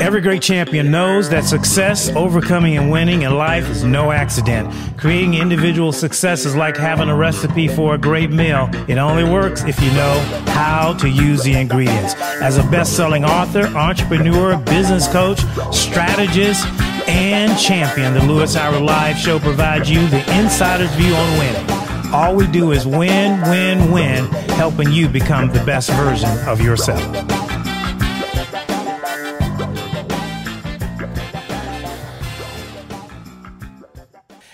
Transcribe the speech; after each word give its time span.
Every 0.00 0.22
great 0.22 0.40
champion 0.40 0.90
knows 0.90 1.28
that 1.28 1.44
success, 1.44 2.08
overcoming, 2.16 2.78
and 2.78 2.90
winning 2.90 3.20
in 3.22 3.36
life 3.36 3.68
is 3.68 3.84
no 3.84 4.12
accident. 4.12 4.72
Creating 4.96 5.34
individual 5.34 5.92
success 5.92 6.46
is 6.46 6.56
like 6.56 6.78
having 6.78 7.10
a 7.10 7.14
recipe 7.14 7.68
for 7.68 7.94
a 7.94 7.98
great 7.98 8.30
meal. 8.30 8.70
It 8.88 8.96
only 8.96 9.24
works 9.24 9.62
if 9.64 9.78
you 9.82 9.90
know 9.90 10.18
how 10.46 10.94
to 10.94 11.08
use 11.08 11.42
the 11.42 11.52
ingredients. 11.52 12.14
As 12.40 12.56
a 12.56 12.62
best 12.70 12.96
selling 12.96 13.26
author, 13.26 13.66
entrepreneur, 13.76 14.56
business 14.56 15.06
coach, 15.06 15.40
strategist, 15.70 16.66
and 17.06 17.56
champion, 17.58 18.14
the 18.14 18.24
Louis 18.24 18.54
Howard 18.54 18.80
Live 18.80 19.18
Show 19.18 19.38
provides 19.38 19.90
you 19.90 20.08
the 20.08 20.24
insider's 20.40 20.90
view 20.94 21.14
on 21.14 21.38
winning. 21.38 21.70
All 22.14 22.34
we 22.34 22.46
do 22.46 22.72
is 22.72 22.86
win, 22.86 23.38
win, 23.42 23.92
win, 23.92 24.24
helping 24.56 24.90
you 24.92 25.10
become 25.10 25.52
the 25.52 25.62
best 25.64 25.90
version 25.90 26.30
of 26.48 26.62
yourself. 26.62 27.39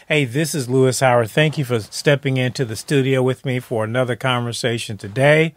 Hey, 0.09 0.25
this 0.25 0.55
is 0.55 0.69
Louis 0.69 1.01
Howard. 1.01 1.33
Thank 1.33 1.59
you 1.59 1.65
for 1.65 1.81
stepping 1.81 2.37
into 2.37 2.65
the 2.65 2.77
studio 2.77 3.25
with 3.25 3.45
me 3.45 3.59
for 3.59 3.83
another 3.83 4.15
conversation 4.15 4.97
today. 4.97 5.53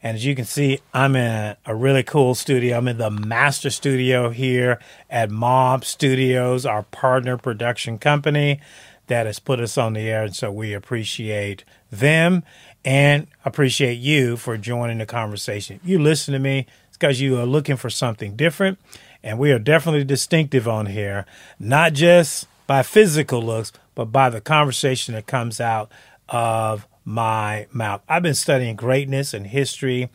And 0.00 0.14
as 0.14 0.24
you 0.24 0.36
can 0.36 0.44
see, 0.44 0.78
I'm 0.94 1.16
in 1.16 1.56
a 1.66 1.74
really 1.74 2.04
cool 2.04 2.36
studio. 2.36 2.78
I'm 2.78 2.86
in 2.86 2.98
the 2.98 3.10
master 3.10 3.70
studio 3.70 4.30
here 4.30 4.78
at 5.10 5.32
Mob 5.32 5.84
Studios, 5.84 6.64
our 6.64 6.84
partner 6.84 7.36
production 7.36 7.98
company 7.98 8.60
that 9.08 9.26
has 9.26 9.40
put 9.40 9.58
us 9.58 9.76
on 9.76 9.94
the 9.94 10.08
air. 10.08 10.22
And 10.22 10.36
so 10.36 10.52
we 10.52 10.74
appreciate 10.74 11.64
them 11.90 12.44
and 12.84 13.26
appreciate 13.44 13.98
you 13.98 14.36
for 14.36 14.56
joining 14.56 14.98
the 14.98 15.06
conversation. 15.06 15.80
You 15.82 15.98
listen 15.98 16.34
to 16.34 16.38
me, 16.38 16.66
because 16.92 17.20
you 17.20 17.36
are 17.40 17.46
looking 17.46 17.76
for 17.76 17.90
something 17.90 18.36
different. 18.36 18.78
And 19.24 19.40
we 19.40 19.50
are 19.50 19.58
definitely 19.58 20.04
distinctive 20.04 20.68
on 20.68 20.86
here, 20.86 21.26
not 21.58 21.94
just 21.94 22.46
by 22.68 22.84
physical 22.84 23.42
looks, 23.42 23.72
but 23.98 24.12
by 24.12 24.30
the 24.30 24.40
conversation 24.40 25.14
that 25.14 25.26
comes 25.26 25.60
out 25.60 25.90
of 26.28 26.86
my 27.04 27.66
mouth. 27.72 28.00
I've 28.08 28.22
been 28.22 28.32
studying 28.32 28.76
greatness 28.76 29.34
and 29.34 29.44
history 29.44 30.08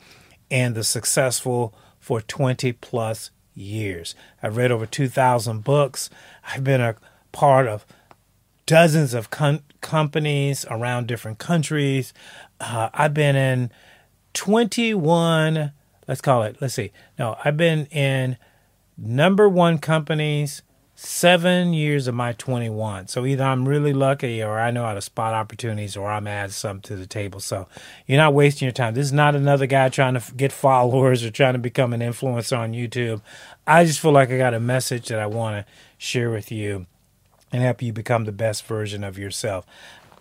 and 0.50 0.74
the 0.74 0.86
successful 0.86 1.76
for 2.00 2.22
20 2.22 2.72
plus 2.72 3.32
years. 3.54 4.16
I've 4.42 4.56
read 4.56 4.72
over 4.72 4.86
2,000 4.86 5.66
books. 5.66 6.10
I've 6.48 6.64
been 6.64 6.80
a 6.80 6.96
part 7.34 7.68
of 7.68 7.86
dozens 8.66 9.14
of 9.14 9.30
com- 9.30 9.64
companies 9.82 10.66
around 10.70 11.08
different 11.08 11.40
countries. 11.40 12.14
Uh, 12.62 12.88
I've 12.94 13.14
been 13.14 13.36
in 13.36 13.70
21, 14.34 15.74
let's 16.08 16.22
call 16.22 16.44
it, 16.44 16.56
let's 16.62 16.76
see. 16.76 16.94
No, 17.20 17.36
I've 17.44 17.58
been 17.58 17.88
in 17.88 18.38
number 18.98 19.50
one 19.50 19.78
companies 19.78 20.62
seven 21.06 21.74
years 21.74 22.08
of 22.08 22.16
my 22.16 22.32
21. 22.34 23.08
So 23.08 23.26
either 23.26 23.44
I'm 23.44 23.68
really 23.68 23.92
lucky 23.92 24.42
or 24.42 24.58
I 24.58 24.72
know 24.72 24.86
how 24.86 24.94
to 24.94 25.02
spot 25.02 25.34
opportunities 25.34 25.98
or 25.98 26.10
I'm 26.10 26.28
adding 26.28 26.52
something 26.52 26.82
to 26.84 26.96
the 26.96 27.06
table. 27.06 27.42
So 27.42 27.68
you're 28.08 28.18
not 28.18 28.34
wasting 28.34 28.66
your 28.66 28.74
time. 28.74 28.94
This 28.94 29.08
is 29.08 29.14
not 29.14 29.36
another 29.36 29.66
guy 29.66 29.90
trying 29.90 30.14
to 30.14 30.34
get 30.36 30.54
followers 30.54 31.24
or 31.24 31.30
trying 31.30 31.54
to 31.54 31.60
become 31.60 31.92
an 31.92 32.00
influencer 32.00 32.58
on 32.58 32.72
YouTube. 32.72 33.22
I 33.68 33.84
just 33.84 34.00
feel 34.00 34.12
like 34.14 34.32
I 34.32 34.38
got 34.38 34.54
a 34.54 34.62
message 34.62 35.10
that 35.10 35.20
I 35.20 35.26
want 35.26 35.66
to 35.66 35.74
share 35.98 36.30
with 36.30 36.52
you 36.52 36.86
and 37.52 37.62
help 37.62 37.82
you 37.82 37.92
become 37.92 38.24
the 38.24 38.32
best 38.32 38.66
version 38.66 39.04
of 39.04 39.18
yourself. 39.18 39.66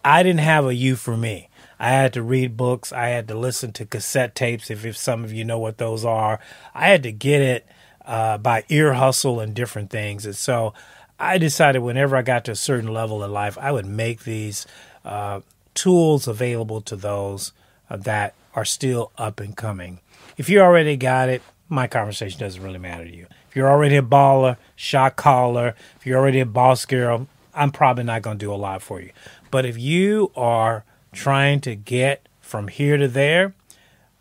I 0.04 0.24
didn't 0.24 0.40
have 0.40 0.66
a 0.66 0.74
you 0.74 0.96
for 0.96 1.16
me. 1.16 1.48
I 1.78 1.90
had 1.90 2.12
to 2.14 2.22
read 2.22 2.56
books. 2.56 2.92
I 2.92 3.08
had 3.08 3.28
to 3.28 3.36
listen 3.36 3.72
to 3.74 3.86
cassette 3.86 4.34
tapes, 4.34 4.68
if, 4.68 4.84
if 4.84 4.96
some 4.96 5.22
of 5.22 5.32
you 5.32 5.44
know 5.44 5.60
what 5.60 5.78
those 5.78 6.04
are. 6.04 6.40
I 6.74 6.88
had 6.88 7.04
to 7.04 7.12
get 7.12 7.40
it 7.40 7.66
uh, 8.06 8.38
by 8.38 8.64
ear 8.68 8.94
hustle 8.94 9.40
and 9.40 9.54
different 9.54 9.90
things. 9.90 10.26
And 10.26 10.36
so 10.36 10.74
I 11.18 11.38
decided 11.38 11.80
whenever 11.80 12.16
I 12.16 12.22
got 12.22 12.44
to 12.46 12.52
a 12.52 12.56
certain 12.56 12.92
level 12.92 13.22
in 13.24 13.32
life, 13.32 13.56
I 13.58 13.72
would 13.72 13.86
make 13.86 14.24
these 14.24 14.66
uh, 15.04 15.40
tools 15.74 16.26
available 16.26 16.80
to 16.82 16.96
those 16.96 17.52
uh, 17.88 17.96
that 17.98 18.34
are 18.54 18.64
still 18.64 19.12
up 19.16 19.40
and 19.40 19.56
coming. 19.56 20.00
If 20.36 20.48
you 20.48 20.60
already 20.60 20.96
got 20.96 21.28
it, 21.28 21.42
my 21.68 21.86
conversation 21.86 22.38
doesn't 22.38 22.62
really 22.62 22.78
matter 22.78 23.04
to 23.04 23.14
you. 23.14 23.26
If 23.48 23.56
you're 23.56 23.70
already 23.70 23.96
a 23.96 24.02
baller, 24.02 24.56
shot 24.76 25.16
caller, 25.16 25.74
if 25.96 26.06
you're 26.06 26.18
already 26.18 26.40
a 26.40 26.46
boss 26.46 26.84
girl, 26.84 27.26
I'm 27.54 27.70
probably 27.70 28.04
not 28.04 28.22
going 28.22 28.38
to 28.38 28.44
do 28.44 28.52
a 28.52 28.56
lot 28.56 28.82
for 28.82 29.00
you. 29.00 29.10
But 29.50 29.64
if 29.64 29.78
you 29.78 30.32
are 30.36 30.84
trying 31.12 31.60
to 31.60 31.74
get 31.74 32.26
from 32.40 32.68
here 32.68 32.96
to 32.96 33.08
there, 33.08 33.54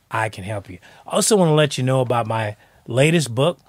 I 0.09 0.30
can 0.30 0.44
help 0.44 0.70
you. 0.70 0.80
I 1.08 1.16
also 1.16 1.38
want 1.38 1.50
to 1.50 1.53
let 1.53 1.78
you 1.78 1.84
know 1.84 2.02
about 2.02 2.28
my 2.28 2.58
latest 2.88 3.34
book, 3.34 3.59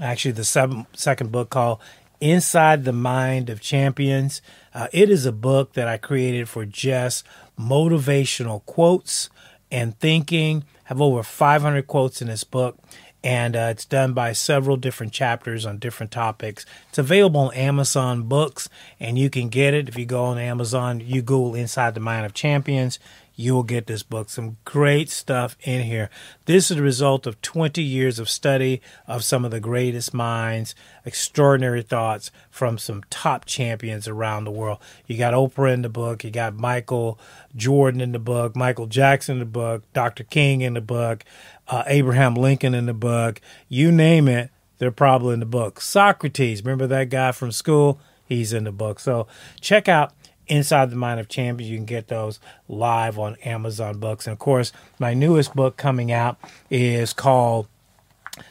actually 0.00 0.32
the 0.32 0.86
second 0.92 1.32
book 1.32 1.50
called 1.50 1.80
Inside 2.20 2.84
the 2.84 2.92
Mind 2.92 3.50
of 3.50 3.60
Champions. 3.60 4.40
Uh, 4.72 4.88
it 4.92 5.10
is 5.10 5.26
a 5.26 5.32
book 5.32 5.74
that 5.74 5.88
I 5.88 5.98
created 5.98 6.48
for 6.48 6.64
just 6.64 7.24
motivational 7.58 8.64
quotes 8.66 9.30
and 9.70 9.98
thinking. 9.98 10.64
Have 10.84 11.00
over 11.00 11.22
500 11.22 11.86
quotes 11.86 12.20
in 12.20 12.28
this 12.28 12.44
book, 12.44 12.78
and 13.22 13.56
uh, 13.56 13.68
it's 13.70 13.86
done 13.86 14.12
by 14.12 14.32
several 14.32 14.76
different 14.76 15.12
chapters 15.12 15.64
on 15.64 15.78
different 15.78 16.12
topics. 16.12 16.66
It's 16.90 16.98
available 16.98 17.40
on 17.40 17.54
Amazon 17.54 18.24
Books, 18.24 18.68
and 19.00 19.16
you 19.16 19.30
can 19.30 19.48
get 19.48 19.72
it 19.72 19.88
if 19.88 19.96
you 19.96 20.04
go 20.04 20.24
on 20.24 20.38
Amazon. 20.38 21.00
You 21.00 21.22
Google 21.22 21.54
Inside 21.54 21.94
the 21.94 22.00
Mind 22.00 22.26
of 22.26 22.34
Champions 22.34 22.98
you 23.36 23.54
will 23.54 23.62
get 23.62 23.86
this 23.86 24.02
book. 24.02 24.28
Some 24.28 24.56
great 24.64 25.10
stuff 25.10 25.56
in 25.62 25.82
here. 25.82 26.10
This 26.44 26.70
is 26.70 26.76
the 26.76 26.82
result 26.82 27.26
of 27.26 27.40
20 27.42 27.82
years 27.82 28.18
of 28.18 28.28
study 28.28 28.80
of 29.06 29.24
some 29.24 29.44
of 29.44 29.50
the 29.50 29.60
greatest 29.60 30.14
minds, 30.14 30.74
extraordinary 31.04 31.82
thoughts 31.82 32.30
from 32.50 32.78
some 32.78 33.02
top 33.10 33.44
champions 33.44 34.06
around 34.06 34.44
the 34.44 34.50
world. 34.50 34.78
You 35.06 35.18
got 35.18 35.34
Oprah 35.34 35.74
in 35.74 35.82
the 35.82 35.88
book, 35.88 36.22
you 36.24 36.30
got 36.30 36.54
Michael 36.54 37.18
Jordan 37.56 38.00
in 38.00 38.12
the 38.12 38.18
book, 38.18 38.54
Michael 38.54 38.86
Jackson 38.86 39.34
in 39.34 39.40
the 39.40 39.46
book, 39.46 39.82
Dr. 39.92 40.24
King 40.24 40.60
in 40.60 40.74
the 40.74 40.80
book, 40.80 41.24
uh, 41.68 41.82
Abraham 41.86 42.34
Lincoln 42.34 42.74
in 42.74 42.86
the 42.86 42.94
book. 42.94 43.40
You 43.68 43.90
name 43.90 44.28
it, 44.28 44.50
they're 44.78 44.90
probably 44.90 45.34
in 45.34 45.40
the 45.40 45.46
book. 45.46 45.80
Socrates, 45.80 46.64
remember 46.64 46.86
that 46.86 47.08
guy 47.08 47.32
from 47.32 47.52
school? 47.52 47.98
He's 48.26 48.52
in 48.52 48.64
the 48.64 48.72
book. 48.72 49.00
So 49.00 49.26
check 49.60 49.88
out 49.88 50.12
Inside 50.46 50.90
the 50.90 50.96
Mind 50.96 51.20
of 51.20 51.28
Champions. 51.28 51.70
You 51.70 51.78
can 51.78 51.86
get 51.86 52.08
those 52.08 52.40
live 52.68 53.18
on 53.18 53.36
Amazon 53.44 53.98
Books. 53.98 54.26
And 54.26 54.32
of 54.32 54.38
course, 54.38 54.72
my 54.98 55.14
newest 55.14 55.54
book 55.54 55.76
coming 55.76 56.12
out 56.12 56.38
is 56.70 57.12
called 57.12 57.68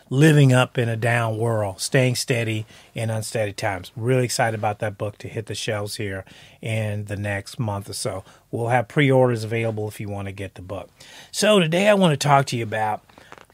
Living 0.10 0.54
Up 0.54 0.78
in 0.78 0.88
a 0.90 0.96
Down 0.96 1.38
World, 1.38 1.82
Staying 1.82 2.16
Steady 2.16 2.66
in 2.94 3.10
Unsteady 3.10 3.54
Times. 3.54 3.92
Really 3.96 4.24
excited 4.24 4.58
about 4.58 4.80
that 4.80 4.98
book 4.98 5.18
to 5.20 5.28
hit 5.28 5.48
the 5.48 5.56
shelves 5.56 5.96
here 5.96 6.24
in 6.62 7.06
the 7.06 7.18
next 7.18 7.60
month 7.60 7.90
or 7.90 7.94
so. 7.94 8.24
We'll 8.52 8.70
have 8.70 8.88
pre 8.88 9.12
orders 9.12 9.44
available 9.44 9.88
if 9.88 10.00
you 10.00 10.10
want 10.10 10.28
to 10.28 10.32
get 10.32 10.56
the 10.56 10.62
book. 10.62 10.90
So, 11.32 11.60
today 11.60 11.90
I 11.90 11.94
want 11.96 12.20
to 12.20 12.28
talk 12.28 12.46
to 12.48 12.58
you 12.58 12.64
about 12.64 13.04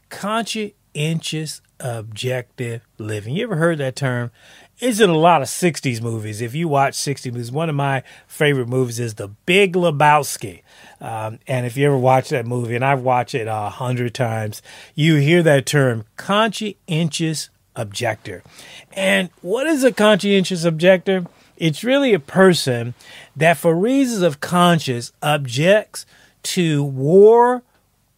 conscientious 0.08 1.62
objective 1.80 2.82
living. 2.98 3.34
You 3.34 3.44
ever 3.44 3.56
heard 3.56 3.78
that 3.78 3.96
term? 3.96 4.30
Is 4.80 5.00
in 5.00 5.10
a 5.10 5.16
lot 5.16 5.42
of 5.42 5.48
60s 5.48 6.00
movies. 6.00 6.40
If 6.40 6.54
you 6.54 6.66
watch 6.66 6.94
60 6.94 7.30
movies, 7.30 7.52
one 7.52 7.68
of 7.68 7.74
my 7.74 8.02
favorite 8.26 8.68
movies 8.68 8.98
is 8.98 9.14
The 9.14 9.28
Big 9.28 9.74
Lebowski. 9.74 10.62
Um, 11.00 11.38
and 11.46 11.66
if 11.66 11.76
you 11.76 11.86
ever 11.86 11.96
watch 11.96 12.30
that 12.30 12.46
movie, 12.46 12.74
and 12.74 12.84
I've 12.84 13.02
watched 13.02 13.34
it 13.34 13.46
a 13.46 13.68
hundred 13.68 14.14
times, 14.14 14.62
you 14.94 15.16
hear 15.16 15.42
that 15.42 15.66
term 15.66 16.04
conscientious 16.16 17.50
objector. 17.76 18.42
And 18.92 19.30
what 19.42 19.66
is 19.66 19.84
a 19.84 19.92
conscientious 19.92 20.64
objector? 20.64 21.26
It's 21.56 21.84
really 21.84 22.14
a 22.14 22.20
person 22.20 22.94
that, 23.36 23.58
for 23.58 23.74
reasons 23.74 24.22
of 24.22 24.40
conscience, 24.40 25.12
objects 25.22 26.06
to 26.42 26.82
war 26.82 27.62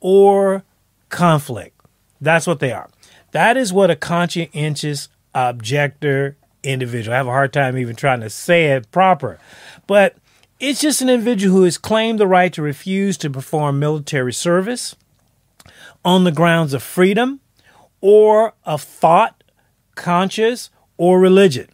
or 0.00 0.62
conflict. 1.09 1.81
That's 2.20 2.47
what 2.47 2.61
they 2.61 2.73
are. 2.73 2.88
That 3.32 3.56
is 3.56 3.73
what 3.73 3.91
a 3.91 3.97
conscientious 3.97 5.09
objector 5.35 6.37
individual. 6.62 7.14
I 7.14 7.19
have 7.19 7.26
a 7.26 7.31
hard 7.31 7.53
time 7.53 7.76
even 7.76 7.97
trying 7.97 8.20
to 8.20 8.31
say 8.31 8.67
it 8.67 8.91
proper. 8.91 9.38
But 9.87 10.17
it's 10.61 10.81
just 10.81 11.03
an 11.03 11.09
individual 11.09 11.56
who 11.56 11.64
has 11.64 11.79
claimed 11.79 12.19
the 12.19 12.26
right 12.26 12.53
to 12.53 12.62
refuse 12.62 13.17
to 13.19 13.31
perform 13.31 13.79
military 13.79 14.32
service 14.32 14.94
on 16.05 16.25
the 16.25 16.32
grounds 16.32 16.75
of 16.75 16.82
freedom 16.82 17.41
or 18.00 18.55
of 18.64 18.82
thought, 18.82 19.43
conscience, 19.94 20.70
or 20.97 21.19
religion. 21.19 21.69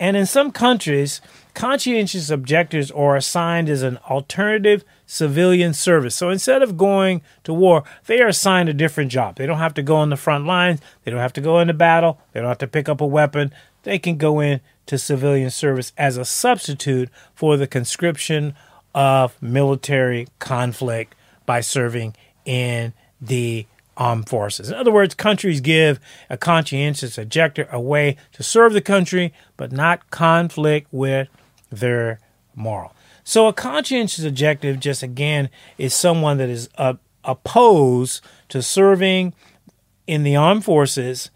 And 0.00 0.16
in 0.16 0.26
some 0.26 0.50
countries, 0.50 1.20
conscientious 1.54 2.30
objectors 2.30 2.90
are 2.90 3.16
assigned 3.16 3.68
as 3.68 3.82
an 3.82 3.98
alternative 4.10 4.84
civilian 5.06 5.72
service. 5.72 6.14
So 6.14 6.30
instead 6.30 6.62
of 6.62 6.76
going 6.76 7.22
to 7.44 7.54
war, 7.54 7.84
they 8.06 8.20
are 8.20 8.28
assigned 8.28 8.68
a 8.68 8.74
different 8.74 9.12
job. 9.12 9.36
They 9.36 9.46
don't 9.46 9.58
have 9.58 9.74
to 9.74 9.82
go 9.82 9.96
on 9.96 10.10
the 10.10 10.16
front 10.16 10.46
lines, 10.46 10.80
they 11.04 11.10
don't 11.10 11.20
have 11.20 11.32
to 11.34 11.40
go 11.40 11.60
into 11.60 11.74
battle, 11.74 12.20
they 12.32 12.40
don't 12.40 12.48
have 12.48 12.58
to 12.58 12.66
pick 12.66 12.88
up 12.88 13.00
a 13.00 13.06
weapon. 13.06 13.54
They 13.84 13.98
can 13.98 14.16
go 14.16 14.40
into 14.40 14.98
civilian 14.98 15.50
service 15.50 15.92
as 15.96 16.16
a 16.16 16.24
substitute 16.24 17.08
for 17.34 17.56
the 17.56 17.66
conscription 17.66 18.54
of 18.94 19.40
military 19.42 20.28
conflict 20.38 21.14
by 21.46 21.60
serving 21.60 22.16
in 22.44 22.92
the 23.20 23.66
armed 23.96 24.28
forces. 24.28 24.70
In 24.70 24.74
other 24.74 24.90
words, 24.90 25.14
countries 25.14 25.60
give 25.60 26.00
a 26.28 26.36
conscientious 26.36 27.16
objector 27.18 27.68
a 27.70 27.80
way 27.80 28.16
to 28.32 28.42
serve 28.42 28.72
the 28.72 28.80
country, 28.80 29.32
but 29.56 29.72
not 29.72 30.10
conflict 30.10 30.88
with 30.90 31.28
their 31.70 32.18
moral. 32.54 32.92
So, 33.22 33.46
a 33.46 33.52
conscientious 33.52 34.24
objective, 34.24 34.80
just 34.80 35.02
again, 35.02 35.48
is 35.78 35.94
someone 35.94 36.38
that 36.38 36.50
is 36.50 36.68
uh, 36.76 36.94
opposed 37.24 38.22
to 38.50 38.62
serving 38.62 39.32
in 40.06 40.24
the 40.24 40.36
armed 40.36 40.64
forces 40.64 41.30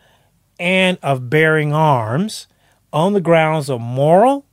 and 0.58 0.98
of 1.02 1.30
bearing 1.30 1.72
arms 1.72 2.46
on 2.92 3.12
the 3.12 3.20
grounds 3.20 3.68
of 3.68 3.80
moral 3.80 4.46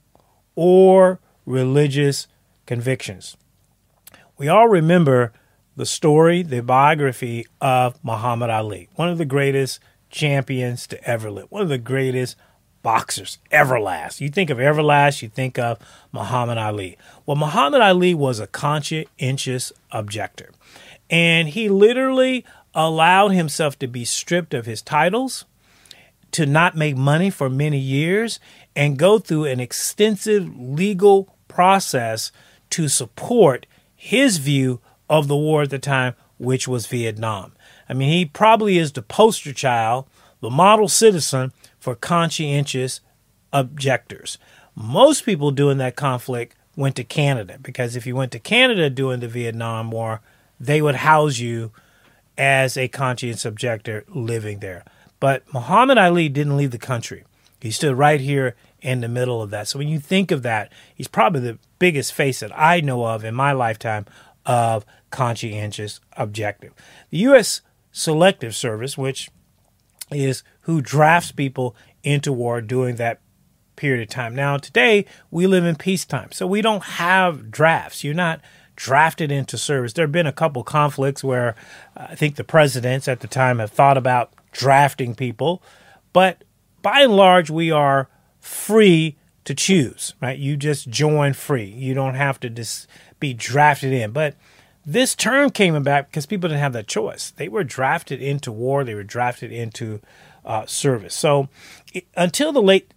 or 0.55 1.19
religious 1.45 2.27
convictions. 2.65 3.37
We 4.37 4.47
all 4.47 4.67
remember 4.67 5.31
the 5.75 5.85
story, 5.85 6.41
the 6.41 6.61
biography 6.61 7.45
of 7.61 8.03
Muhammad 8.03 8.49
Ali, 8.49 8.89
one 8.95 9.09
of 9.09 9.17
the 9.17 9.25
greatest 9.25 9.79
champions 10.09 10.87
to 10.87 11.03
ever 11.07 11.29
live, 11.29 11.47
one 11.49 11.61
of 11.61 11.69
the 11.69 11.77
greatest 11.77 12.37
boxers 12.81 13.39
ever 13.51 13.79
last. 13.79 14.21
You 14.21 14.29
think 14.29 14.49
of 14.49 14.57
Everlast, 14.57 15.21
you 15.21 15.29
think 15.29 15.57
of 15.57 15.79
Muhammad 16.11 16.57
Ali. 16.57 16.97
Well, 17.25 17.35
Muhammad 17.35 17.81
Ali 17.81 18.13
was 18.13 18.39
a 18.39 18.47
conscientious 18.47 19.73
objector, 19.91 20.51
and 21.09 21.49
he 21.49 21.67
literally 21.67 22.45
allowed 22.73 23.29
himself 23.29 23.79
to 23.79 23.87
be 23.87 24.05
stripped 24.05 24.53
of 24.53 24.65
his 24.65 24.81
titles, 24.81 25.45
to 26.31 26.45
not 26.45 26.75
make 26.75 26.97
money 26.97 27.29
for 27.29 27.49
many 27.49 27.79
years, 27.79 28.39
and 28.75 28.99
go 28.99 29.19
through 29.19 29.45
an 29.45 29.59
extensive 29.59 30.57
legal 30.59 31.33
process 31.47 32.31
to 32.71 32.87
support 32.87 33.65
his 33.95 34.37
view 34.37 34.81
of 35.09 35.27
the 35.27 35.35
war 35.35 35.63
at 35.63 35.69
the 35.69 35.79
time, 35.79 36.13
which 36.37 36.67
was 36.67 36.87
Vietnam. 36.87 37.53
I 37.87 37.93
mean, 37.93 38.11
he 38.11 38.25
probably 38.25 38.77
is 38.77 38.91
the 38.91 39.01
poster 39.01 39.53
child, 39.53 40.05
the 40.41 40.49
model 40.49 40.87
citizen 40.87 41.53
for 41.79 41.95
conscientious 41.95 43.01
objectors. 43.53 44.37
Most 44.75 45.25
people 45.25 45.51
during 45.51 45.77
that 45.77 45.95
conflict 45.95 46.55
went 46.75 46.95
to 46.97 47.03
Canada 47.03 47.57
because 47.61 47.95
if 47.95 48.05
you 48.05 48.15
went 48.15 48.31
to 48.33 48.39
Canada 48.39 48.89
during 48.89 49.21
the 49.21 49.27
Vietnam 49.27 49.91
War, 49.91 50.21
they 50.59 50.81
would 50.81 50.95
house 50.95 51.37
you 51.37 51.71
as 52.37 52.75
a 52.75 52.87
conscientious 52.87 53.45
objector 53.45 54.03
living 54.09 54.59
there. 54.59 54.83
But 55.19 55.43
Muhammad 55.53 55.97
Ali 55.97 56.29
didn't 56.29 56.57
leave 56.57 56.71
the 56.71 56.77
country. 56.77 57.23
He 57.61 57.71
stood 57.71 57.97
right 57.97 58.19
here 58.19 58.55
in 58.81 59.01
the 59.01 59.07
middle 59.07 59.41
of 59.41 59.49
that. 59.49 59.67
So 59.67 59.79
when 59.79 59.87
you 59.87 59.99
think 59.99 60.31
of 60.31 60.43
that, 60.43 60.71
he's 60.93 61.07
probably 61.07 61.41
the 61.41 61.57
biggest 61.79 62.13
face 62.13 62.41
that 62.41 62.51
I 62.55 62.81
know 62.81 63.05
of 63.05 63.23
in 63.23 63.33
my 63.33 63.51
lifetime 63.51 64.05
of 64.45 64.85
conscientious 65.09 65.99
objective. 66.15 66.73
The 67.09 67.17
U.S. 67.19 67.61
Selective 67.91 68.55
Service, 68.55 68.97
which 68.97 69.31
is 70.11 70.43
who 70.61 70.81
drafts 70.81 71.31
people 71.31 71.75
into 72.03 72.31
war 72.31 72.61
during 72.61 72.97
that 72.97 73.21
period 73.75 74.03
of 74.03 74.09
time. 74.09 74.35
Now, 74.35 74.57
today 74.57 75.05
we 75.31 75.47
live 75.47 75.65
in 75.65 75.75
peacetime, 75.75 76.31
so 76.31 76.45
we 76.45 76.61
don't 76.61 76.83
have 76.83 77.49
drafts. 77.49 78.03
You're 78.03 78.13
not 78.13 78.41
drafted 78.75 79.31
into 79.31 79.57
service. 79.57 79.93
There 79.93 80.03
have 80.05 80.11
been 80.11 80.27
a 80.27 80.33
couple 80.33 80.63
conflicts 80.63 81.23
where 81.23 81.55
uh, 81.95 82.07
I 82.09 82.15
think 82.15 82.35
the 82.35 82.43
presidents 82.43 83.07
at 83.07 83.21
the 83.21 83.27
time 83.27 83.59
have 83.59 83.71
thought 83.71 83.97
about 83.97 84.33
drafting 84.55 85.13
people, 85.15 85.61
but 86.13 86.43
by 86.81 87.01
and 87.01 87.15
large, 87.15 87.49
we 87.49 87.71
are 87.71 88.07
free 88.39 89.17
to 89.43 89.53
choose, 89.53 90.13
right? 90.21 90.39
You 90.39 90.55
just 90.55 90.89
join 90.89 91.33
free. 91.33 91.65
You 91.65 91.93
don't 91.93 92.15
have 92.15 92.39
to 92.39 92.49
just 92.49 92.87
be 93.19 93.33
drafted 93.33 93.91
in. 93.91 94.11
But 94.11 94.35
this 94.85 95.13
term 95.13 95.49
came 95.49 95.75
about 95.75 96.07
because 96.07 96.25
people 96.25 96.47
didn't 96.47 96.61
have 96.61 96.73
that 96.73 96.87
choice. 96.87 97.31
They 97.31 97.49
were 97.49 97.63
drafted 97.63 98.21
into 98.21 98.51
war, 98.51 98.83
they 98.83 98.95
were 98.95 99.03
drafted 99.03 99.51
into 99.51 99.99
uh, 100.45 100.65
service. 100.67 101.13
So 101.15 101.49
until 102.15 102.53
the 102.53 102.61
late 102.61 102.93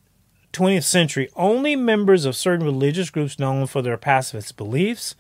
20th 0.53 0.85
century, 0.85 1.29
only 1.35 1.75
members 1.75 2.25
of 2.25 2.37
certain 2.37 2.65
religious 2.65 3.11
groups 3.11 3.39
known 3.39 3.67
for 3.67 3.83
their 3.83 3.97
pacifist 3.97 4.57
beliefs, 4.57 5.17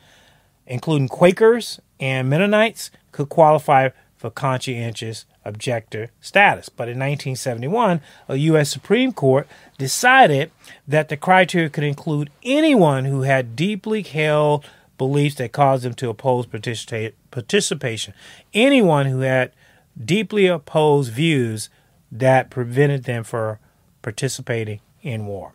including 0.67 1.09
Quakers 1.09 1.81
and 1.99 2.31
Mennonites, 2.31 2.91
could 3.11 3.29
qualify 3.29 3.89
for 4.19 4.31
conscientious 4.31 5.25
objector 5.45 6.11
status. 6.21 6.69
But 6.69 6.89
in 6.89 6.99
1971, 6.99 8.03
a 8.29 8.37
U.S. 8.37 8.69
Supreme 8.69 9.13
Court 9.13 9.47
decided 9.79 10.51
that 10.87 11.09
the 11.09 11.17
criteria 11.17 11.71
could 11.71 11.85
include 11.85 12.29
anyone 12.43 13.07
who 13.07 13.23
had 13.23 13.57
deeply 13.57 14.03
held 14.03 14.67
beliefs 14.99 15.37
that 15.37 15.53
caused 15.53 15.85
them 15.85 15.95
to 15.95 16.11
oppose 16.11 16.45
participation. 16.47 18.15
Anyone 18.53 19.07
who 19.07 19.21
had 19.21 19.53
deeply 20.05 20.47
opposed 20.47 21.13
views 21.13 21.71
that 22.11 22.51
prevented 22.51 23.05
them 23.05 23.23
from 23.23 23.59
participating 24.03 24.81
in 25.03 25.27
war. 25.27 25.53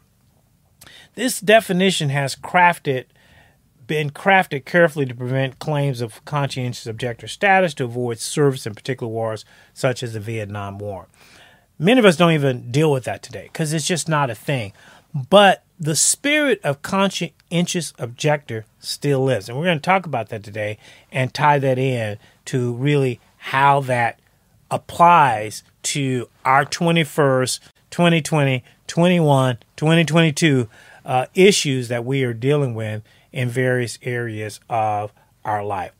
This 1.15 1.39
definition 1.39 2.09
has 2.09 2.35
crafted 2.35 3.05
been 3.87 4.09
crafted 4.09 4.65
carefully 4.65 5.05
to 5.05 5.15
prevent 5.15 5.59
claims 5.59 6.01
of 6.01 6.23
conscientious 6.25 6.87
objector 6.87 7.27
status 7.27 7.73
to 7.75 7.85
avoid 7.85 8.19
service 8.19 8.65
in 8.65 8.75
particular 8.75 9.11
wars 9.11 9.45
such 9.73 10.03
as 10.03 10.13
the 10.13 10.19
Vietnam 10.19 10.77
War. 10.77 11.07
Many 11.79 11.99
of 11.99 12.05
us 12.05 12.17
don't 12.17 12.31
even 12.33 12.71
deal 12.71 12.91
with 12.91 13.03
that 13.05 13.23
today 13.23 13.49
because 13.51 13.73
it's 13.73 13.87
just 13.87 14.07
not 14.07 14.29
a 14.29 14.35
thing. 14.35 14.73
But 15.29 15.63
the 15.79 15.95
spirit 15.95 16.59
of 16.63 16.81
conscientious 16.81 17.93
objector 17.99 18.65
still 18.79 19.23
lives. 19.23 19.49
And 19.49 19.57
we're 19.57 19.65
going 19.65 19.79
to 19.79 19.81
talk 19.81 20.05
about 20.05 20.29
that 20.29 20.43
today 20.43 20.77
and 21.11 21.33
tie 21.33 21.59
that 21.59 21.77
in 21.77 22.17
to 22.45 22.73
really 22.73 23.19
how 23.37 23.81
that 23.81 24.19
applies 24.71 25.63
to 25.83 26.29
our 26.45 26.65
21st, 26.65 27.59
2020, 27.91 28.63
21, 28.87 29.57
2022 29.75 30.69
uh, 31.05 31.25
issues 31.35 31.89
that 31.89 32.05
we 32.05 32.23
are 32.23 32.33
dealing 32.33 32.73
with 32.73 33.03
in 33.33 33.49
various 33.49 33.99
areas 34.03 34.59
of 34.69 35.11
our 35.43 35.65
life. 35.65 35.91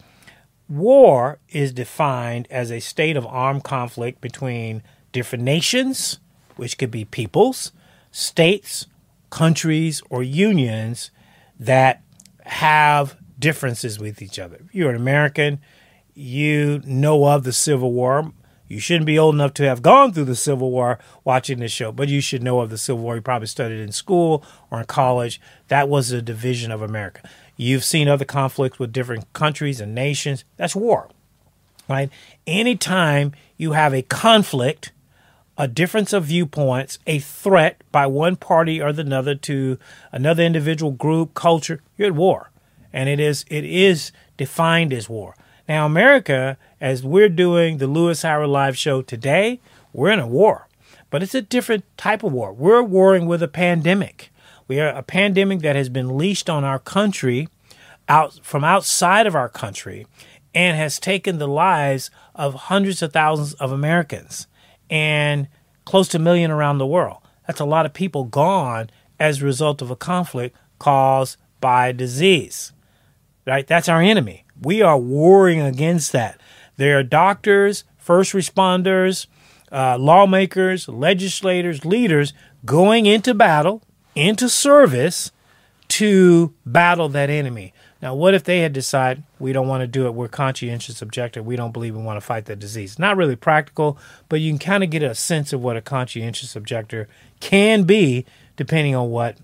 War 0.70 1.40
is 1.50 1.74
defined 1.74 2.48
as 2.50 2.72
a 2.72 2.80
state 2.80 3.18
of 3.18 3.26
armed 3.26 3.64
conflict 3.64 4.22
between 4.22 4.82
different 5.12 5.44
nations, 5.44 6.20
which 6.56 6.78
could 6.78 6.92
be 6.92 7.04
peoples, 7.04 7.74
states, 8.12 8.86
countries 9.30 10.02
or 10.10 10.24
unions 10.24 11.12
that 11.60 12.02
have 12.46 13.18
differences 13.40 14.00
with 14.00 14.22
each 14.22 14.40
other. 14.40 14.58
If 14.66 14.76
You're 14.76 14.92
an 14.92 14.96
American, 14.96 15.60
you 16.14 16.82
know 16.86 17.26
of 17.26 17.44
the 17.44 17.54
Civil 17.54 17.92
War. 17.92 18.32
You 18.74 18.80
shouldn't 18.80 19.06
be 19.06 19.20
old 19.20 19.36
enough 19.36 19.54
to 19.56 19.64
have 19.66 19.84
gone 19.84 20.14
through 20.14 20.26
the 20.26 20.36
Civil 20.36 20.72
War 20.72 20.98
watching 21.24 21.60
this 21.60 21.72
show, 21.72 21.92
but 21.92 22.10
you 22.10 22.22
should 22.22 22.42
know 22.42 22.60
of 22.60 22.72
the 22.72 22.78
Civil 22.80 23.04
War. 23.04 23.16
You 23.16 23.22
probably 23.22 23.48
studied 23.48 23.80
in 23.80 23.92
school 23.92 24.44
or 24.72 24.80
in 24.80 24.86
college. 24.88 25.40
That 25.68 25.88
was 25.88 26.12
a 26.12 26.24
division 26.24 26.72
of 26.72 26.82
America. 26.82 27.22
You've 27.56 27.84
seen 27.84 28.08
other 28.08 28.26
conflicts 28.26 28.80
with 28.80 28.92
different 28.92 29.32
countries 29.34 29.80
and 29.80 29.94
nations. 29.94 30.44
That's 30.58 30.76
war, 30.76 31.10
right? 31.88 32.10
Anytime 32.48 33.34
you 33.58 33.74
have 33.74 33.94
a 33.94 34.02
conflict, 34.02 34.92
a 35.56 35.68
difference 35.68 36.12
of 36.12 36.24
viewpoints, 36.24 36.98
a 37.06 37.20
threat 37.20 37.80
by 37.92 38.08
one 38.08 38.36
party 38.38 38.82
or 38.82 38.92
the 38.92 39.16
other 39.16 39.36
to 39.36 39.78
another 40.12 40.42
individual 40.42 40.92
group, 40.92 41.36
culture, 41.36 41.84
you're 41.96 42.08
at 42.08 42.16
war. 42.16 42.50
And 42.92 43.08
it 43.08 43.20
is 43.20 43.46
it 43.50 43.66
is 43.66 44.12
defined 44.36 44.94
as 44.94 45.08
war. 45.08 45.36
Now 45.68 45.86
America, 45.86 46.58
as 46.82 47.04
we're 47.04 47.30
doing 47.30 47.78
the 47.78 47.88
Louis 47.88 48.22
Howard 48.22 48.50
live 48.50 48.78
show 48.78 49.02
today, 49.02 49.62
we're 49.94 50.12
in 50.12 50.20
a 50.20 50.28
war. 50.28 50.68
But 51.10 51.24
it's 51.24 51.36
a 51.36 51.42
different 51.42 51.86
type 51.98 52.24
of 52.24 52.34
war. 52.34 52.52
We're 52.52 52.84
warring 52.84 53.28
with 53.28 53.42
a 53.42 53.48
pandemic. 53.48 54.32
We 54.68 54.82
are 54.82 54.90
a 54.90 55.04
pandemic 55.04 55.60
that 55.60 55.76
has 55.76 55.88
been 55.88 56.18
leashed 56.18 56.50
on 56.50 56.64
our 56.66 56.80
country 56.80 57.48
out 58.10 58.40
from 58.44 58.66
outside 58.66 59.26
of 59.26 59.36
our 59.36 59.48
country 59.48 60.06
and 60.54 60.76
has 60.76 61.00
taken 61.00 61.38
the 61.38 61.48
lives 61.48 62.12
of 62.36 62.54
hundreds 62.54 63.02
of 63.02 63.14
thousands 63.14 63.54
of 63.54 63.72
Americans 63.72 64.48
and 64.90 65.48
close 65.86 66.10
to 66.10 66.18
a 66.18 66.22
million 66.22 66.52
around 66.52 66.78
the 66.78 66.86
world. 66.86 67.20
That's 67.48 67.62
a 67.62 67.66
lot 67.66 67.86
of 67.86 67.94
people 67.94 68.26
gone 68.26 68.90
as 69.18 69.42
a 69.42 69.46
result 69.46 69.82
of 69.82 69.90
a 69.90 69.96
conflict 69.96 70.58
caused 70.78 71.38
by 71.62 71.94
disease. 71.94 72.74
Right? 73.48 73.66
That's 73.66 73.88
our 73.88 74.02
enemy. 74.02 74.43
We 74.64 74.82
are 74.82 74.98
warring 74.98 75.62
against 75.62 76.12
that. 76.14 76.40
There 76.78 76.98
are 76.98 77.04
doctors, 77.04 77.84
first 77.98 78.34
responders, 78.34 79.28
uh, 79.72 79.98
lawmakers, 79.98 80.88
legislators, 80.88 81.86
leaders 81.86 82.34
going 82.66 83.06
into 83.06 83.34
battle, 83.34 83.82
into 84.16 84.50
service 84.50 85.32
to 85.90 86.54
battle 86.66 87.10
that 87.10 87.30
enemy. 87.30 87.74
Now, 88.02 88.16
what 88.16 88.34
if 88.34 88.44
they 88.44 88.60
had 88.60 88.74
decided 88.74 89.24
we 89.40 89.54
don't 89.54 89.68
want 89.68 89.82
to 89.82 89.88
do 89.88 90.08
it? 90.08 90.14
We're 90.14 90.28
conscientious 90.28 91.02
objector. 91.02 91.42
We 91.42 91.56
don't 91.56 91.72
believe 91.72 91.96
we 91.96 92.04
want 92.04 92.18
to 92.18 92.26
fight 92.26 92.46
the 92.46 92.56
disease. 92.56 93.00
Not 93.00 93.16
really 93.16 93.36
practical, 93.36 93.98
but 94.28 94.42
you 94.42 94.52
can 94.52 94.60
kind 94.60 94.84
of 94.84 94.90
get 94.90 95.04
a 95.04 95.16
sense 95.16 95.54
of 95.54 95.62
what 95.62 95.78
a 95.78 95.82
conscientious 95.82 96.56
objector 96.56 97.08
can 97.40 97.84
be 97.84 98.26
depending 98.56 98.96
on 98.96 99.10
what 99.10 99.38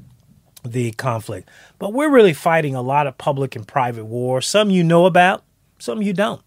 the 0.63 0.91
conflict. 0.91 1.49
But 1.77 1.93
we're 1.93 2.09
really 2.09 2.33
fighting 2.33 2.75
a 2.75 2.81
lot 2.81 3.07
of 3.07 3.17
public 3.17 3.55
and 3.55 3.67
private 3.67 4.05
wars. 4.05 4.47
Some 4.47 4.69
you 4.69 4.83
know 4.83 5.05
about, 5.05 5.43
some 5.77 6.01
you 6.01 6.13
don't. 6.13 6.41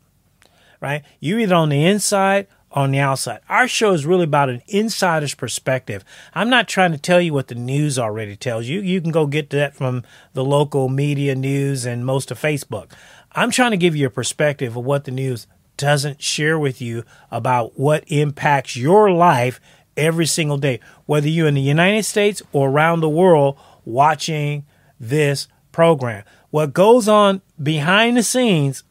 Right? 0.80 1.02
You're 1.20 1.38
either 1.38 1.54
on 1.54 1.68
the 1.68 1.84
inside 1.84 2.48
or 2.70 2.82
on 2.82 2.90
the 2.90 2.98
outside. 2.98 3.40
Our 3.48 3.68
show 3.68 3.92
is 3.92 4.06
really 4.06 4.24
about 4.24 4.48
an 4.48 4.62
insider's 4.66 5.34
perspective. 5.34 6.04
I'm 6.34 6.50
not 6.50 6.68
trying 6.68 6.92
to 6.92 6.98
tell 6.98 7.20
you 7.20 7.32
what 7.32 7.48
the 7.48 7.54
news 7.54 7.98
already 7.98 8.34
tells 8.34 8.66
you. 8.66 8.80
You 8.80 9.00
can 9.00 9.12
go 9.12 9.26
get 9.26 9.50
that 9.50 9.74
from 9.74 10.02
the 10.32 10.44
local 10.44 10.88
media 10.88 11.34
news 11.34 11.84
and 11.84 12.04
most 12.04 12.30
of 12.30 12.40
Facebook. 12.40 12.92
I'm 13.32 13.50
trying 13.50 13.70
to 13.70 13.76
give 13.76 13.94
you 13.94 14.06
a 14.06 14.10
perspective 14.10 14.76
of 14.76 14.84
what 14.84 15.04
the 15.04 15.10
news 15.10 15.46
doesn't 15.76 16.22
share 16.22 16.58
with 16.58 16.80
you 16.80 17.04
about 17.30 17.78
what 17.78 18.04
impacts 18.08 18.76
your 18.76 19.10
life 19.10 19.60
every 19.96 20.26
single 20.26 20.58
day, 20.58 20.80
whether 21.06 21.28
you're 21.28 21.48
in 21.48 21.54
the 21.54 21.60
United 21.60 22.04
States 22.04 22.42
or 22.52 22.70
around 22.70 23.00
the 23.00 23.08
world 23.08 23.58
watching 23.84 24.64
this 25.00 25.48
program. 25.72 26.24
What 26.50 26.72
goes 26.72 27.08
on 27.08 27.40
behind 27.60 28.16
the 28.16 28.22
scenes 28.22 28.84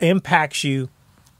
impacts 0.00 0.64
you 0.64 0.88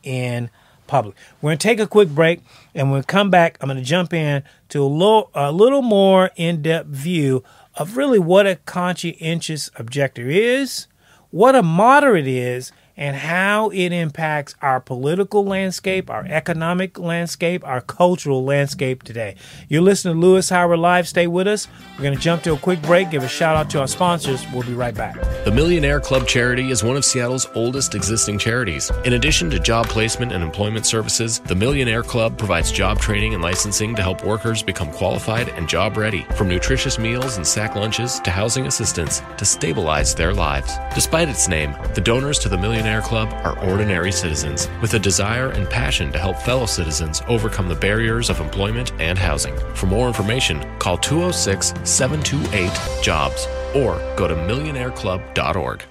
in 0.03 0.51
public. 0.87 1.15
We're 1.41 1.51
going 1.51 1.59
to 1.59 1.69
take 1.69 1.81
a 1.81 1.87
quick 1.87 2.09
break, 2.09 2.41
and 2.75 2.91
when 2.91 3.01
we 3.01 3.05
come 3.05 3.31
back, 3.31 3.59
I'm 3.61 3.69
going 3.69 3.79
to 3.79 3.85
jump 3.85 4.13
in 4.13 4.43
to 4.71 4.83
a 4.83 4.85
little, 4.85 5.31
a 5.35 5.53
little 5.53 5.83
more 5.83 6.31
in 6.37 6.63
depth 6.63 6.89
view 6.89 7.45
of 7.77 7.97
really 7.97 8.19
what 8.19 8.47
a 8.47 8.57
conscientious 8.57 9.71
objector 9.77 10.29
is, 10.29 10.87
what 11.31 11.55
a 11.55 11.63
moderate 11.63 12.27
is, 12.27 12.73
and 13.01 13.17
how 13.17 13.71
it 13.71 13.93
impacts 13.93 14.55
our 14.61 14.79
political 14.79 15.43
landscape, 15.43 16.11
our 16.11 16.27
economic 16.27 16.99
landscape, 16.99 17.67
our 17.67 17.81
cultural 17.81 18.45
landscape 18.45 19.03
today. 19.03 19.35
You're 19.71 19.81
listening 19.81 20.15
to 20.15 20.21
Louis 20.21 20.49
Howard 20.51 20.79
Live. 20.79 21.09
Stay 21.09 21.27
with 21.27 21.49
us. 21.49 21.67
We're 21.97 22.05
going 22.05 22.15
to 22.15 22.21
jump 22.21 22.43
to 22.43 22.53
a 22.53 22.59
quick 22.59 22.83
break, 22.83 23.11
give 23.11 23.25
a 23.25 23.29
shout 23.29 23.57
out 23.57 23.71
to 23.71 23.81
our 23.81 23.89
sponsors. 23.89 24.45
We'll 24.53 24.65
be 24.65 24.75
right 24.75 24.95
back. 24.95 25.19
The 25.45 25.51
Millionaire 25.51 25.99
Club 25.99 26.29
charity 26.29 26.71
is 26.71 26.85
one 26.85 26.97
of 26.97 27.05
Seattle's 27.07 27.49
oldest 27.55 27.95
existing 27.95 28.39
charities. 28.39 28.93
In 29.07 29.15
addition 29.15 29.49
to 29.51 29.59
job 29.59 29.89
placement 29.89 30.33
and 30.33 30.45
employment 30.45 30.85
services, 30.85 31.41
the 31.41 31.55
Millionaire 31.55 32.03
Club 32.03 32.37
provides 32.37 32.71
job 32.71 32.99
training 32.99 33.33
and 33.33 33.43
licensing 33.43 33.97
to 33.97 34.03
help 34.03 34.27
workers 34.27 34.63
become 34.63 34.93
qualified 34.93 35.49
and 35.49 35.67
job 35.67 35.97
ready, 35.97 36.27
from 36.37 36.49
nutritious 36.49 36.99
meals 36.99 37.39
and 37.39 37.47
sack 37.47 37.77
lunches 37.77 38.21
to 38.21 38.31
housing 38.31 38.67
assistance 38.67 39.23
to 39.39 39.47
stabilize 39.47 40.15
their 40.15 40.35
lives. 40.35 40.75
Despite 40.95 41.31
its 41.31 41.49
name, 41.49 41.75
the 41.95 42.03
donors 42.03 42.39
to 42.41 42.51
the 42.51 42.59
Millionaire 42.59 42.90
Millionaire 42.91 43.09
Club 43.09 43.33
are 43.45 43.71
ordinary 43.71 44.11
citizens 44.11 44.69
with 44.83 44.95
a 44.95 44.99
desire 44.99 45.51
and 45.51 45.71
passion 45.71 46.11
to 46.11 46.19
help 46.19 46.37
fellow 46.39 46.67
citizens 46.67 47.23
overcome 47.29 47.69
the 47.69 47.75
barriers 47.77 48.29
of 48.29 48.41
employment 48.41 48.91
and 48.99 49.17
housing. 49.17 49.57
For 49.77 49.87
more 49.87 50.09
information, 50.09 50.61
call 50.81 50.99
206 50.99 51.73
728 51.89 53.05
JOBS 53.05 53.47
or 53.77 53.95
go 54.17 54.27
to 54.27 54.35
millionaireclub.org. 54.35 55.85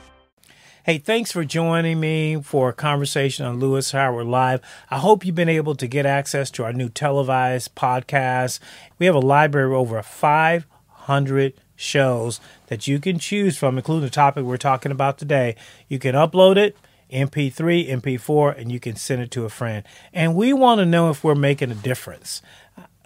Hey, 0.84 0.98
thanks 0.98 1.32
for 1.32 1.46
joining 1.46 2.02
me 2.02 2.42
for 2.42 2.68
a 2.68 2.74
conversation 2.74 3.46
on 3.46 3.62
Louis 3.62 3.90
Howard 3.92 4.28
Live. 4.28 4.60
I 4.90 4.98
hope 4.98 5.26
you've 5.26 5.36
been 5.36 5.48
able 5.48 5.76
to 5.76 5.88
get 5.88 6.06
access 6.06 6.52
to 6.52 6.66
our 6.66 6.74
new 6.74 6.90
televised 6.90 7.76
podcast. 7.76 8.60
We 8.98 9.06
have 9.06 9.16
a 9.16 9.20
library 9.20 9.68
of 9.68 9.74
over 9.74 10.04
500 10.04 11.54
shows 11.78 12.42
that 12.68 12.88
you 12.88 13.00
can 13.00 13.20
choose 13.20 13.58
from, 13.58 13.78
including 13.78 14.04
the 14.04 14.10
topic 14.10 14.44
we're 14.44 14.58
talking 14.58 14.92
about 14.92 15.18
today. 15.18 15.56
You 15.88 15.98
can 15.98 16.14
upload 16.14 16.58
it 16.58 16.76
MP3, 17.12 17.90
MP4, 17.90 18.60
and 18.60 18.72
you 18.72 18.80
can 18.80 18.96
send 18.96 19.22
it 19.22 19.32
to 19.32 19.46
a 19.46 19.50
friend. 19.50 19.84
And 20.14 20.36
we 20.36 20.54
want 20.54 20.80
to 20.80 20.86
know 20.86 21.10
if 21.10 21.24
we're 21.24 21.36
making 21.36 21.72
a 21.72 21.76
difference. 21.76 22.42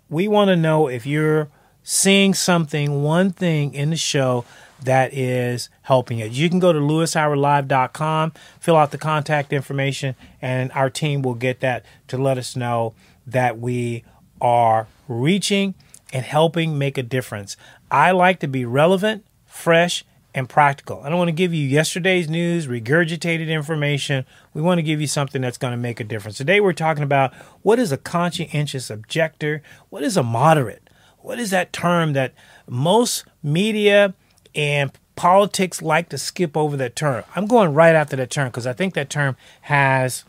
We 0.09 0.27
want 0.27 0.49
to 0.49 0.55
know 0.55 0.87
if 0.87 1.05
you're 1.05 1.49
seeing 1.83 2.33
something, 2.33 3.03
one 3.03 3.31
thing 3.31 3.73
in 3.73 3.89
the 3.89 3.97
show 3.97 4.45
that 4.83 5.13
is 5.13 5.69
helping 5.83 6.19
you. 6.19 6.25
You 6.25 6.49
can 6.49 6.59
go 6.59 6.73
to 6.73 6.79
louishowardlive.com, 6.79 8.33
fill 8.59 8.77
out 8.77 8.91
the 8.91 8.97
contact 8.97 9.53
information, 9.53 10.15
and 10.41 10.71
our 10.73 10.89
team 10.89 11.21
will 11.21 11.35
get 11.35 11.61
that 11.61 11.85
to 12.07 12.17
let 12.17 12.37
us 12.37 12.55
know 12.55 12.93
that 13.25 13.59
we 13.59 14.03
are 14.41 14.87
reaching 15.07 15.73
and 16.11 16.25
helping 16.25 16.77
make 16.77 16.97
a 16.97 17.03
difference. 17.03 17.57
I 17.89 18.11
like 18.11 18.39
to 18.41 18.47
be 18.47 18.65
relevant, 18.65 19.25
fresh, 19.45 20.03
and 20.33 20.49
practical. 20.49 21.01
I 21.03 21.09
don't 21.09 21.17
want 21.17 21.29
to 21.29 21.33
give 21.33 21.53
you 21.53 21.67
yesterday's 21.67 22.29
news, 22.29 22.67
regurgitated 22.67 23.47
information. 23.47 24.25
We 24.53 24.61
want 24.61 24.79
to 24.79 24.83
give 24.83 24.99
you 24.99 25.07
something 25.07 25.41
that's 25.41 25.57
going 25.57 25.71
to 25.71 25.77
make 25.77 25.99
a 25.99 26.03
difference. 26.03 26.37
Today 26.37 26.59
we're 26.59 26.73
talking 26.73 27.03
about 27.03 27.33
what 27.61 27.79
is 27.79 27.91
a 27.91 27.97
conscientious 27.97 28.89
objector? 28.89 29.61
What 29.89 30.03
is 30.03 30.17
a 30.17 30.23
moderate? 30.23 30.89
What 31.19 31.39
is 31.39 31.51
that 31.51 31.71
term 31.71 32.13
that 32.13 32.33
most 32.67 33.25
media 33.41 34.13
and 34.55 34.91
politics 35.15 35.81
like 35.81 36.09
to 36.09 36.17
skip 36.17 36.57
over 36.57 36.75
that 36.77 36.95
term? 36.95 37.23
I'm 37.35 37.45
going 37.45 37.73
right 37.73 37.95
after 37.95 38.15
that 38.15 38.29
term 38.29 38.49
because 38.49 38.67
I 38.67 38.73
think 38.73 38.93
that 38.95 39.09
term 39.09 39.37
has 39.61 40.25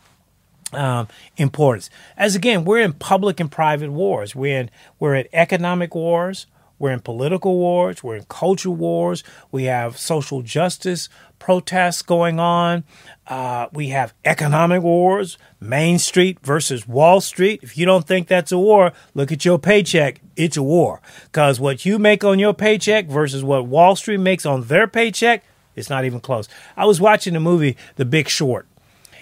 um, 0.72 1.08
importance. 1.36 1.90
As 2.16 2.34
again, 2.34 2.64
we're 2.64 2.80
in 2.80 2.92
public 2.92 3.40
and 3.40 3.50
private 3.50 3.90
wars. 3.90 4.34
We're 4.34 4.60
in 4.60 4.70
we're 4.98 5.14
in 5.14 5.28
economic 5.32 5.94
wars. 5.94 6.46
We're 6.84 6.90
in 6.90 7.00
political 7.00 7.56
wars. 7.56 8.04
We're 8.04 8.16
in 8.16 8.26
cultural 8.28 8.76
wars. 8.76 9.24
We 9.50 9.64
have 9.64 9.96
social 9.96 10.42
justice 10.42 11.08
protests 11.38 12.02
going 12.02 12.38
on. 12.38 12.84
Uh, 13.26 13.68
we 13.72 13.88
have 13.88 14.12
economic 14.22 14.82
wars, 14.82 15.38
Main 15.60 15.98
Street 15.98 16.40
versus 16.42 16.86
Wall 16.86 17.22
Street. 17.22 17.60
If 17.62 17.78
you 17.78 17.86
don't 17.86 18.06
think 18.06 18.28
that's 18.28 18.52
a 18.52 18.58
war, 18.58 18.92
look 19.14 19.32
at 19.32 19.46
your 19.46 19.58
paycheck. 19.58 20.20
It's 20.36 20.58
a 20.58 20.62
war. 20.62 21.00
Because 21.22 21.58
what 21.58 21.86
you 21.86 21.98
make 21.98 22.22
on 22.22 22.38
your 22.38 22.52
paycheck 22.52 23.06
versus 23.06 23.42
what 23.42 23.66
Wall 23.66 23.96
Street 23.96 24.18
makes 24.18 24.44
on 24.44 24.64
their 24.64 24.86
paycheck, 24.86 25.42
it's 25.74 25.88
not 25.88 26.04
even 26.04 26.20
close. 26.20 26.50
I 26.76 26.84
was 26.84 27.00
watching 27.00 27.32
the 27.32 27.40
movie 27.40 27.78
The 27.96 28.04
Big 28.04 28.28
Short. 28.28 28.66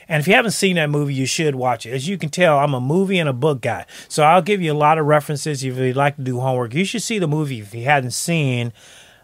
And 0.09 0.21
if 0.21 0.29
you 0.29 0.35
haven't 0.35 0.53
seen 0.53 0.77
that 0.77 0.91
movie, 0.91 1.15
you 1.15 1.27
should 1.27 1.55
watch 1.55 1.87
it. 1.87 1.93
As 1.93 2.09
you 2.09 2.19
can 2.19 2.29
tell, 2.29 2.59
I'm 2.59 2.75
a 2.75 2.81
movie 2.81 3.19
and 3.19 3.29
a 3.29 3.33
book 3.33 3.61
guy. 3.61 3.87
So 4.09 4.23
I'll 4.23 4.43
give 4.43 4.61
you 4.61 4.73
a 4.73 4.75
lot 4.75 4.99
of 4.99 5.07
references 5.07 5.65
if 5.65 5.77
you'd 5.77 5.97
like 5.97 6.17
to 6.17 6.23
do 6.23 6.41
homework. 6.41 6.75
You 6.75 6.85
should 6.85 7.03
see 7.03 7.19
the 7.19 7.29
movie 7.29 7.61
if 7.61 7.75
you 7.75 7.85
hadn't 7.85 8.13
seen 8.13 8.73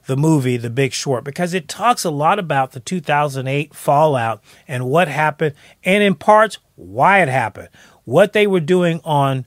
the 0.06 0.16
movie 0.16 0.56
The 0.56 0.70
Big 0.70 0.92
Short 0.92 1.22
because 1.22 1.52
it 1.52 1.68
talks 1.68 2.02
a 2.02 2.10
lot 2.10 2.38
about 2.38 2.72
the 2.72 2.80
2008 2.80 3.74
fallout 3.74 4.42
and 4.66 4.86
what 4.86 5.06
happened, 5.06 5.54
and 5.84 6.02
in 6.02 6.14
parts, 6.14 6.58
why 6.76 7.20
it 7.20 7.28
happened. 7.28 7.68
What 8.04 8.32
they 8.32 8.46
were 8.46 8.60
doing 8.60 9.00
on 9.04 9.46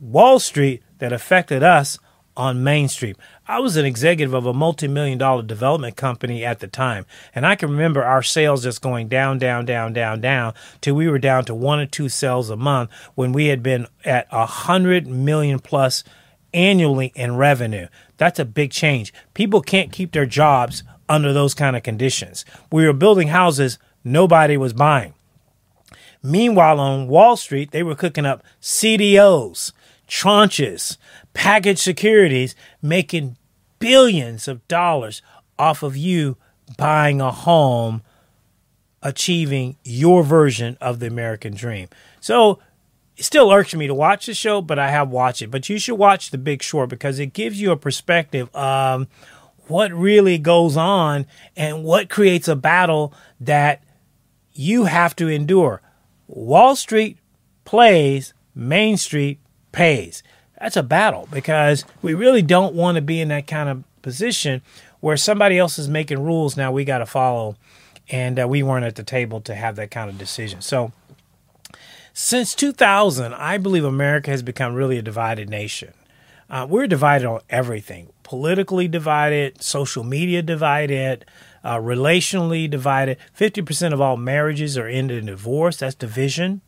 Wall 0.00 0.38
Street 0.38 0.82
that 0.98 1.12
affected 1.12 1.62
us 1.62 1.98
on 2.34 2.64
Main 2.64 2.88
Street. 2.88 3.16
I 3.50 3.60
was 3.60 3.78
an 3.78 3.86
executive 3.86 4.34
of 4.34 4.44
a 4.44 4.52
multi-million 4.52 5.16
dollar 5.16 5.42
development 5.42 5.96
company 5.96 6.44
at 6.44 6.60
the 6.60 6.68
time, 6.68 7.06
and 7.34 7.46
I 7.46 7.56
can 7.56 7.70
remember 7.70 8.04
our 8.04 8.22
sales 8.22 8.62
just 8.62 8.82
going 8.82 9.08
down, 9.08 9.38
down, 9.38 9.64
down, 9.64 9.94
down, 9.94 10.20
down 10.20 10.52
till 10.82 10.94
we 10.94 11.08
were 11.08 11.18
down 11.18 11.46
to 11.46 11.54
one 11.54 11.80
or 11.80 11.86
two 11.86 12.10
sales 12.10 12.50
a 12.50 12.56
month 12.56 12.90
when 13.14 13.32
we 13.32 13.46
had 13.46 13.62
been 13.62 13.86
at 14.04 14.28
a 14.30 14.44
hundred 14.44 15.06
million 15.06 15.60
plus 15.60 16.04
annually 16.52 17.10
in 17.14 17.36
revenue. 17.36 17.86
That's 18.18 18.38
a 18.38 18.44
big 18.44 18.70
change. 18.70 19.14
People 19.32 19.62
can't 19.62 19.92
keep 19.92 20.12
their 20.12 20.26
jobs 20.26 20.82
under 21.08 21.32
those 21.32 21.54
kind 21.54 21.74
of 21.74 21.82
conditions. 21.82 22.44
We 22.70 22.84
were 22.84 22.92
building 22.92 23.28
houses 23.28 23.78
nobody 24.04 24.58
was 24.58 24.74
buying. 24.74 25.14
Meanwhile, 26.22 26.80
on 26.80 27.08
Wall 27.08 27.34
Street, 27.38 27.70
they 27.70 27.82
were 27.82 27.94
cooking 27.94 28.26
up 28.26 28.42
CDOs, 28.60 29.72
tranches, 30.06 30.98
package 31.32 31.78
securities, 31.78 32.54
making 32.82 33.37
billions 33.78 34.48
of 34.48 34.66
dollars 34.68 35.22
off 35.58 35.82
of 35.82 35.96
you 35.96 36.36
buying 36.76 37.20
a 37.20 37.30
home, 37.30 38.02
achieving 39.02 39.76
your 39.84 40.22
version 40.22 40.76
of 40.80 40.98
the 40.98 41.06
American 41.06 41.54
dream. 41.54 41.88
So 42.20 42.58
it 43.16 43.24
still 43.24 43.50
irks 43.50 43.74
me 43.74 43.86
to 43.86 43.94
watch 43.94 44.26
the 44.26 44.34
show, 44.34 44.62
but 44.62 44.78
I 44.78 44.90
have 44.90 45.10
watched 45.10 45.42
it. 45.42 45.50
But 45.50 45.68
you 45.68 45.78
should 45.78 45.96
watch 45.96 46.30
The 46.30 46.38
Big 46.38 46.62
Short 46.62 46.88
because 46.88 47.18
it 47.18 47.32
gives 47.32 47.60
you 47.60 47.72
a 47.72 47.76
perspective 47.76 48.48
of 48.54 49.06
what 49.66 49.92
really 49.92 50.38
goes 50.38 50.76
on 50.76 51.26
and 51.56 51.84
what 51.84 52.08
creates 52.08 52.48
a 52.48 52.56
battle 52.56 53.12
that 53.40 53.82
you 54.52 54.84
have 54.84 55.14
to 55.16 55.28
endure. 55.28 55.82
Wall 56.26 56.76
Street 56.76 57.18
plays, 57.64 58.34
Main 58.54 58.96
Street 58.96 59.40
pays 59.72 60.22
that's 60.60 60.76
a 60.76 60.82
battle 60.82 61.28
because 61.32 61.84
we 62.02 62.14
really 62.14 62.42
don't 62.42 62.74
want 62.74 62.96
to 62.96 63.02
be 63.02 63.20
in 63.20 63.28
that 63.28 63.46
kind 63.46 63.68
of 63.68 63.84
position 64.02 64.62
where 65.00 65.16
somebody 65.16 65.58
else 65.58 65.78
is 65.78 65.88
making 65.88 66.22
rules 66.22 66.56
now 66.56 66.72
we 66.72 66.84
got 66.84 66.98
to 66.98 67.06
follow 67.06 67.56
and 68.10 68.40
uh, 68.40 68.48
we 68.48 68.62
weren't 68.62 68.84
at 68.84 68.96
the 68.96 69.02
table 69.02 69.40
to 69.40 69.54
have 69.54 69.76
that 69.76 69.90
kind 69.90 70.10
of 70.10 70.18
decision 70.18 70.60
so 70.60 70.92
Since 72.12 72.56
2000, 72.56 73.32
I 73.34 73.58
believe 73.58 73.84
America 73.84 74.32
has 74.32 74.42
become 74.42 74.74
really 74.74 74.98
a 74.98 75.02
divided 75.02 75.48
nation. 75.48 75.94
Uh, 76.50 76.66
we're 76.68 76.88
divided 76.88 77.26
on 77.26 77.40
everything 77.48 78.10
politically 78.24 78.88
divided, 78.88 79.62
social 79.62 80.04
media 80.04 80.42
divided, 80.42 81.24
uh, 81.64 81.76
relationally 81.76 82.68
divided. 82.68 83.16
50% 83.38 83.92
of 83.92 84.00
all 84.00 84.16
marriages 84.16 84.76
are 84.76 84.88
ended 84.88 85.18
in 85.18 85.26
divorce. 85.26 85.78
That's 85.78 85.94
division. 85.94 86.60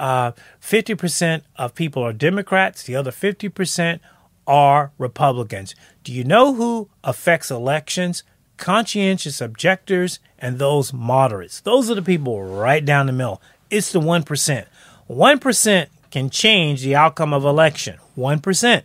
Uh, 0.00 0.32
50% 0.62 1.42
of 1.56 1.74
people 1.74 2.02
are 2.02 2.14
Democrats, 2.14 2.82
the 2.82 2.96
other 2.96 3.10
50% 3.10 4.00
are 4.46 4.92
Republicans. 4.96 5.74
Do 6.02 6.12
you 6.14 6.24
know 6.24 6.54
who 6.54 6.88
affects 7.04 7.50
elections? 7.50 8.22
Conscientious 8.56 9.42
objectors 9.42 10.18
and 10.38 10.58
those 10.58 10.94
moderates. 10.94 11.60
Those 11.60 11.90
are 11.90 11.94
the 11.94 12.02
people 12.02 12.42
right 12.42 12.82
down 12.82 13.06
the 13.06 13.12
middle. 13.12 13.42
It's 13.68 13.92
the 13.92 14.00
1%. 14.00 14.66
1% 15.10 15.86
can 16.10 16.30
change 16.30 16.80
the 16.80 16.96
outcome 16.96 17.34
of 17.34 17.44
election. 17.44 17.98
1%. 18.16 18.82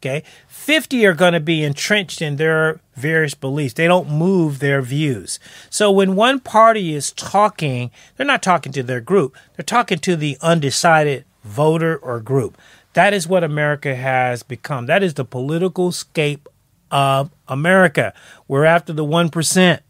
Okay. 0.00 0.22
50 0.46 1.06
are 1.06 1.14
going 1.14 1.32
to 1.32 1.40
be 1.40 1.64
entrenched 1.64 2.22
in 2.22 2.36
their 2.36 2.80
various 2.94 3.34
beliefs. 3.34 3.74
They 3.74 3.88
don't 3.88 4.08
move 4.08 4.60
their 4.60 4.80
views. 4.80 5.40
So 5.70 5.90
when 5.90 6.14
one 6.14 6.38
party 6.38 6.94
is 6.94 7.10
talking, 7.12 7.90
they're 8.16 8.26
not 8.26 8.42
talking 8.42 8.70
to 8.72 8.82
their 8.82 9.00
group. 9.00 9.36
They're 9.56 9.64
talking 9.64 9.98
to 10.00 10.14
the 10.14 10.38
undecided 10.40 11.24
voter 11.42 11.96
or 11.96 12.20
group. 12.20 12.56
That 12.92 13.12
is 13.12 13.26
what 13.26 13.42
America 13.42 13.94
has 13.94 14.42
become. 14.42 14.86
That 14.86 15.02
is 15.02 15.14
the 15.14 15.24
political 15.24 15.90
scape 15.90 16.48
of 16.90 17.30
America. 17.48 18.14
We're 18.46 18.64
after 18.64 18.92
the 18.92 19.04
1%. 19.04 19.80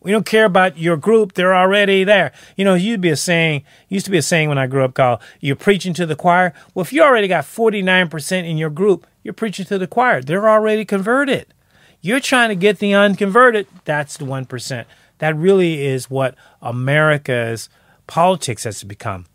We 0.00 0.12
don't 0.12 0.26
care 0.26 0.44
about 0.44 0.78
your 0.78 0.96
group. 0.96 1.32
They're 1.32 1.54
already 1.54 2.04
there. 2.04 2.32
You 2.56 2.64
know, 2.64 2.74
used 2.74 2.94
to 2.94 2.98
be 2.98 3.10
a 3.10 3.16
saying, 3.16 3.64
used 3.88 4.04
to 4.04 4.10
be 4.10 4.18
a 4.18 4.22
saying 4.22 4.48
when 4.48 4.58
I 4.58 4.66
grew 4.66 4.84
up 4.84 4.94
called, 4.94 5.20
you're 5.40 5.56
preaching 5.56 5.92
to 5.94 6.06
the 6.06 6.14
choir. 6.14 6.54
Well, 6.72 6.82
if 6.82 6.92
you 6.92 7.02
already 7.02 7.26
got 7.26 7.44
49% 7.44 8.48
in 8.48 8.56
your 8.56 8.70
group, 8.70 9.06
you're 9.28 9.34
preaching 9.34 9.66
to 9.66 9.76
the 9.76 9.86
choir. 9.86 10.22
They're 10.22 10.48
already 10.48 10.86
converted. 10.86 11.52
You're 12.00 12.18
trying 12.18 12.48
to 12.48 12.54
get 12.54 12.78
the 12.78 12.94
unconverted. 12.94 13.66
That's 13.84 14.16
the 14.16 14.24
1%. 14.24 14.86
That 15.18 15.36
really 15.36 15.84
is 15.84 16.08
what 16.08 16.34
America's 16.62 17.68
politics 18.06 18.64
has 18.64 18.80
to 18.80 18.86
become. 18.86 19.26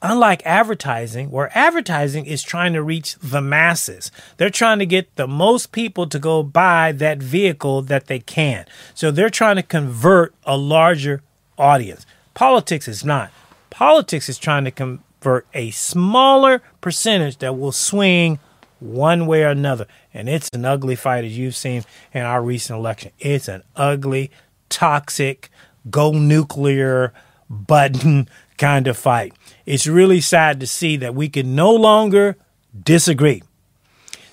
Unlike 0.00 0.46
advertising, 0.46 1.30
where 1.30 1.50
advertising 1.54 2.24
is 2.24 2.42
trying 2.42 2.72
to 2.72 2.82
reach 2.82 3.16
the 3.16 3.42
masses, 3.42 4.10
they're 4.38 4.48
trying 4.48 4.78
to 4.78 4.86
get 4.86 5.14
the 5.16 5.28
most 5.28 5.72
people 5.72 6.06
to 6.06 6.18
go 6.18 6.42
buy 6.42 6.90
that 6.92 7.18
vehicle 7.18 7.82
that 7.82 8.06
they 8.06 8.20
can. 8.20 8.64
So 8.94 9.10
they're 9.10 9.28
trying 9.28 9.56
to 9.56 9.62
convert 9.62 10.34
a 10.44 10.56
larger 10.56 11.20
audience. 11.58 12.06
Politics 12.32 12.88
is 12.88 13.04
not. 13.04 13.30
Politics 13.68 14.30
is 14.30 14.38
trying 14.38 14.64
to 14.64 14.70
convert 14.70 15.46
a 15.52 15.70
smaller 15.72 16.62
percentage 16.80 17.36
that 17.38 17.58
will 17.58 17.72
swing 17.72 18.38
one 18.80 19.26
way 19.26 19.42
or 19.42 19.48
another. 19.48 19.86
And 20.12 20.28
it's 20.28 20.50
an 20.50 20.64
ugly 20.64 20.96
fight, 20.96 21.24
as 21.24 21.36
you've 21.36 21.56
seen 21.56 21.84
in 22.12 22.22
our 22.22 22.42
recent 22.42 22.78
election. 22.78 23.12
It's 23.18 23.48
an 23.48 23.62
ugly, 23.74 24.30
toxic, 24.68 25.50
go 25.90 26.12
nuclear 26.12 27.12
button 27.48 28.28
kind 28.58 28.86
of 28.86 28.96
fight. 28.96 29.34
It's 29.64 29.86
really 29.86 30.20
sad 30.20 30.60
to 30.60 30.66
see 30.66 30.96
that 30.96 31.14
we 31.14 31.28
can 31.28 31.54
no 31.54 31.72
longer 31.72 32.36
disagree. 32.84 33.42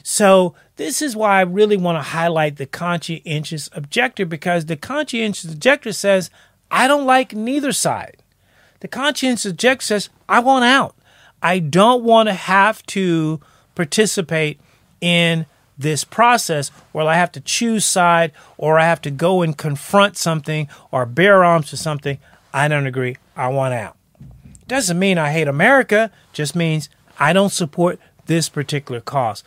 So, 0.03 0.55
this 0.75 1.01
is 1.01 1.15
why 1.15 1.38
I 1.38 1.41
really 1.41 1.77
want 1.77 1.97
to 1.97 2.01
highlight 2.01 2.57
the 2.57 2.65
conscientious 2.65 3.69
objector 3.73 4.25
because 4.25 4.65
the 4.65 4.75
conscientious 4.75 5.53
objector 5.53 5.93
says, 5.93 6.31
I 6.71 6.88
don't 6.88 7.05
like 7.05 7.33
neither 7.33 7.71
side. 7.71 8.17
The 8.79 8.88
conscientious 8.88 9.45
objector 9.45 9.85
says, 9.85 10.09
I 10.27 10.39
want 10.39 10.65
out. 10.65 10.95
I 11.43 11.59
don't 11.59 12.03
want 12.03 12.27
to 12.27 12.33
have 12.33 12.83
to 12.88 13.39
participate 13.75 14.60
in 15.01 15.46
this 15.77 16.03
process 16.03 16.70
where 16.92 17.08
I 17.08 17.15
have 17.15 17.32
to 17.34 17.42
choose 17.42 17.86
side 17.86 18.31
or 18.57 18.79
I 18.79 18.86
have 18.86 19.01
to 19.01 19.12
go 19.12 19.42
and 19.42 19.57
confront 19.57 20.18
something 20.18 20.68
or 20.92 21.05
bear 21.05 21.44
arms 21.44 21.70
to 21.72 21.77
something. 21.77 22.20
I 22.53 22.68
don't 22.68 22.88
agree. 22.88 23.18
I 23.36 23.48
want 23.48 23.74
out. 23.74 23.98
Doesn't 24.68 25.00
mean 25.00 25.18
I 25.18 25.31
hate 25.31 25.48
America, 25.48 26.12
just 26.31 26.55
means 26.55 26.90
I 27.20 27.33
don't 27.33 27.51
support 27.51 28.00
this 28.27 28.50
particular 28.50 29.01
cause. 29.01 29.44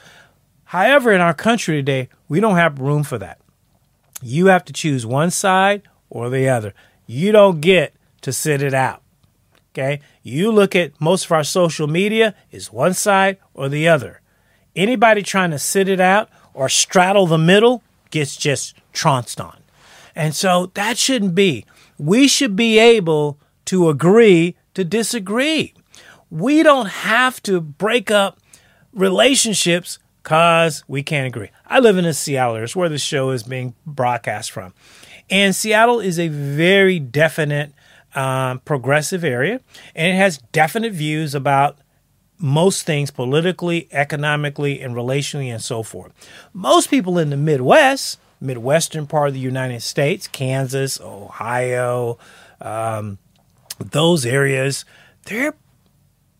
However, 0.64 1.12
in 1.12 1.20
our 1.20 1.34
country 1.34 1.76
today, 1.76 2.08
we 2.28 2.40
don't 2.40 2.56
have 2.56 2.80
room 2.80 3.02
for 3.02 3.18
that. 3.18 3.38
You 4.20 4.46
have 4.46 4.64
to 4.66 4.72
choose 4.72 5.06
one 5.06 5.30
side 5.30 5.82
or 6.10 6.28
the 6.28 6.48
other. 6.48 6.74
You 7.06 7.32
don't 7.32 7.60
get 7.60 7.94
to 8.22 8.32
sit 8.32 8.62
it 8.62 8.74
out. 8.74 9.02
Okay? 9.76 10.00
You 10.22 10.50
look 10.50 10.74
at 10.74 10.98
most 10.98 11.26
of 11.26 11.32
our 11.32 11.44
social 11.44 11.86
media 11.86 12.34
is 12.50 12.72
one 12.72 12.94
side 12.94 13.36
or 13.52 13.68
the 13.68 13.86
other. 13.86 14.22
Anybody 14.74 15.22
trying 15.22 15.50
to 15.50 15.58
sit 15.58 15.86
it 15.86 16.00
out 16.00 16.30
or 16.54 16.70
straddle 16.70 17.26
the 17.26 17.36
middle 17.36 17.82
gets 18.10 18.36
just 18.36 18.74
trounced 18.94 19.38
on. 19.38 19.58
And 20.14 20.34
so 20.34 20.70
that 20.74 20.96
shouldn't 20.96 21.34
be. 21.34 21.66
We 21.98 22.26
should 22.26 22.56
be 22.56 22.78
able 22.78 23.38
to 23.66 23.90
agree 23.90 24.56
to 24.72 24.82
disagree. 24.82 25.74
We 26.30 26.62
don't 26.62 26.88
have 26.88 27.42
to 27.42 27.60
break 27.60 28.10
up 28.10 28.38
relationships 28.94 29.98
because 30.22 30.84
we 30.88 31.02
can't 31.02 31.26
agree. 31.26 31.50
I 31.66 31.80
live 31.80 31.98
in 31.98 32.10
Seattle, 32.14 32.56
it's 32.56 32.74
where 32.74 32.88
the 32.88 32.98
show 32.98 33.30
is 33.30 33.42
being 33.42 33.74
broadcast 33.84 34.50
from. 34.50 34.72
And 35.28 35.54
Seattle 35.54 36.00
is 36.00 36.18
a 36.18 36.28
very 36.28 36.98
definite 36.98 37.72
um, 38.14 38.60
progressive 38.60 39.24
area, 39.24 39.60
and 39.94 40.14
it 40.14 40.16
has 40.16 40.38
definite 40.52 40.92
views 40.92 41.34
about 41.34 41.78
most 42.38 42.84
things 42.84 43.10
politically, 43.10 43.88
economically, 43.92 44.80
and 44.80 44.94
relationally, 44.94 45.52
and 45.52 45.62
so 45.62 45.82
forth. 45.82 46.12
Most 46.52 46.90
people 46.90 47.18
in 47.18 47.30
the 47.30 47.36
Midwest, 47.36 48.18
Midwestern 48.40 49.06
part 49.06 49.28
of 49.28 49.34
the 49.34 49.40
United 49.40 49.80
States, 49.80 50.28
Kansas, 50.28 51.00
Ohio, 51.00 52.18
um, 52.60 53.18
those 53.78 54.26
areas, 54.26 54.84
they're 55.24 55.54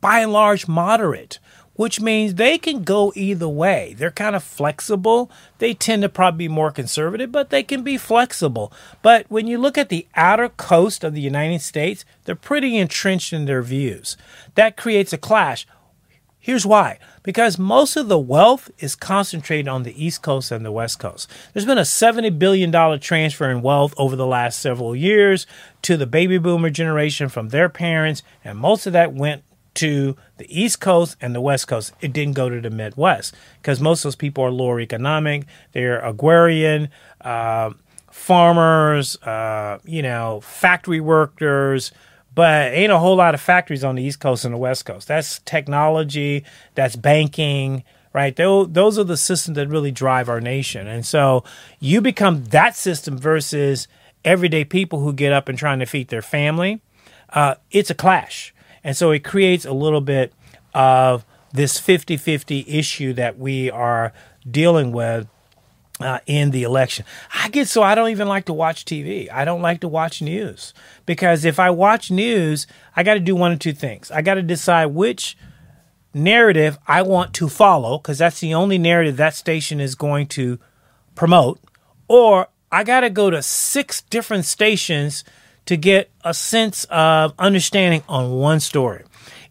by 0.00 0.20
and 0.20 0.32
large 0.32 0.68
moderate 0.68 1.38
which 1.76 2.00
means 2.00 2.34
they 2.34 2.58
can 2.58 2.82
go 2.82 3.12
either 3.14 3.48
way. 3.48 3.94
They're 3.96 4.10
kind 4.10 4.34
of 4.34 4.42
flexible. 4.42 5.30
They 5.58 5.74
tend 5.74 6.02
to 6.02 6.08
probably 6.08 6.48
be 6.48 6.52
more 6.52 6.70
conservative, 6.70 7.30
but 7.30 7.50
they 7.50 7.62
can 7.62 7.82
be 7.82 7.96
flexible. 7.96 8.72
But 9.02 9.26
when 9.28 9.46
you 9.46 9.58
look 9.58 9.78
at 9.78 9.88
the 9.88 10.06
outer 10.14 10.48
coast 10.48 11.04
of 11.04 11.14
the 11.14 11.20
United 11.20 11.60
States, 11.60 12.04
they're 12.24 12.34
pretty 12.34 12.76
entrenched 12.76 13.32
in 13.32 13.44
their 13.44 13.62
views. 13.62 14.16
That 14.54 14.76
creates 14.76 15.12
a 15.12 15.18
clash. 15.18 15.66
Here's 16.38 16.64
why 16.64 16.98
because 17.24 17.58
most 17.58 17.96
of 17.96 18.06
the 18.06 18.20
wealth 18.20 18.70
is 18.78 18.94
concentrated 18.94 19.66
on 19.66 19.82
the 19.82 20.04
East 20.04 20.22
Coast 20.22 20.52
and 20.52 20.64
the 20.64 20.70
West 20.70 21.00
Coast. 21.00 21.28
There's 21.52 21.66
been 21.66 21.76
a 21.76 21.80
$70 21.80 22.38
billion 22.38 23.00
transfer 23.00 23.50
in 23.50 23.62
wealth 23.62 23.92
over 23.98 24.14
the 24.14 24.28
last 24.28 24.60
several 24.60 24.94
years 24.94 25.44
to 25.82 25.96
the 25.96 26.06
baby 26.06 26.38
boomer 26.38 26.70
generation 26.70 27.28
from 27.28 27.48
their 27.48 27.68
parents, 27.68 28.22
and 28.44 28.56
most 28.58 28.86
of 28.86 28.92
that 28.92 29.12
went 29.12 29.42
to 29.76 30.16
the 30.38 30.46
East 30.48 30.80
Coast 30.80 31.16
and 31.20 31.34
the 31.34 31.40
West 31.40 31.68
Coast. 31.68 31.92
It 32.00 32.12
didn't 32.12 32.34
go 32.34 32.48
to 32.48 32.60
the 32.60 32.70
Midwest 32.70 33.34
because 33.60 33.80
most 33.80 34.00
of 34.00 34.08
those 34.08 34.16
people 34.16 34.44
are 34.44 34.50
lower 34.50 34.80
economic. 34.80 35.44
They're 35.72 36.00
agrarian, 36.00 36.88
uh, 37.20 37.70
farmers, 38.10 39.16
uh, 39.22 39.78
you 39.84 40.02
know, 40.02 40.40
factory 40.42 41.00
workers. 41.00 41.92
But 42.34 42.74
ain't 42.74 42.92
a 42.92 42.98
whole 42.98 43.16
lot 43.16 43.34
of 43.34 43.40
factories 43.40 43.82
on 43.82 43.94
the 43.94 44.02
East 44.02 44.20
Coast 44.20 44.44
and 44.44 44.52
the 44.52 44.58
West 44.58 44.84
Coast. 44.84 45.08
That's 45.08 45.38
technology, 45.40 46.44
that's 46.74 46.94
banking, 46.94 47.82
right? 48.12 48.36
Those 48.36 48.98
are 48.98 49.04
the 49.04 49.16
systems 49.16 49.56
that 49.56 49.68
really 49.68 49.90
drive 49.90 50.28
our 50.28 50.40
nation. 50.40 50.86
And 50.86 51.06
so 51.06 51.44
you 51.80 52.02
become 52.02 52.44
that 52.46 52.76
system 52.76 53.16
versus 53.16 53.88
everyday 54.22 54.64
people 54.64 55.00
who 55.00 55.14
get 55.14 55.32
up 55.32 55.48
and 55.48 55.56
trying 55.58 55.78
to 55.78 55.86
feed 55.86 56.08
their 56.08 56.20
family. 56.20 56.82
Uh, 57.30 57.54
it's 57.70 57.90
a 57.90 57.94
clash 57.94 58.54
and 58.86 58.96
so 58.96 59.10
it 59.10 59.24
creates 59.24 59.64
a 59.64 59.72
little 59.72 60.00
bit 60.00 60.32
of 60.72 61.26
this 61.52 61.76
50 61.76 62.16
50 62.16 62.64
issue 62.68 63.12
that 63.14 63.36
we 63.36 63.68
are 63.68 64.12
dealing 64.48 64.92
with 64.92 65.26
uh, 65.98 66.20
in 66.26 66.52
the 66.52 66.62
election. 66.62 67.04
I 67.34 67.48
get 67.48 67.66
so 67.66 67.82
I 67.82 67.96
don't 67.96 68.10
even 68.10 68.28
like 68.28 68.44
to 68.44 68.52
watch 68.52 68.84
TV. 68.84 69.28
I 69.28 69.44
don't 69.44 69.60
like 69.60 69.80
to 69.80 69.88
watch 69.88 70.22
news 70.22 70.72
because 71.04 71.44
if 71.44 71.58
I 71.58 71.68
watch 71.70 72.12
news, 72.12 72.68
I 72.94 73.02
got 73.02 73.14
to 73.14 73.20
do 73.20 73.34
one 73.34 73.50
of 73.50 73.58
two 73.58 73.72
things. 73.72 74.12
I 74.12 74.22
got 74.22 74.34
to 74.34 74.42
decide 74.42 74.86
which 74.86 75.36
narrative 76.14 76.78
I 76.86 77.02
want 77.02 77.34
to 77.34 77.48
follow 77.48 77.98
because 77.98 78.18
that's 78.18 78.38
the 78.38 78.54
only 78.54 78.78
narrative 78.78 79.16
that 79.16 79.34
station 79.34 79.80
is 79.80 79.96
going 79.96 80.28
to 80.28 80.60
promote, 81.16 81.58
or 82.06 82.46
I 82.70 82.84
got 82.84 83.00
to 83.00 83.10
go 83.10 83.30
to 83.30 83.42
six 83.42 84.02
different 84.02 84.44
stations 84.44 85.24
to 85.66 85.76
get 85.76 86.10
a 86.24 86.32
sense 86.32 86.84
of 86.84 87.34
understanding 87.38 88.02
on 88.08 88.32
one 88.32 88.60
story. 88.60 89.04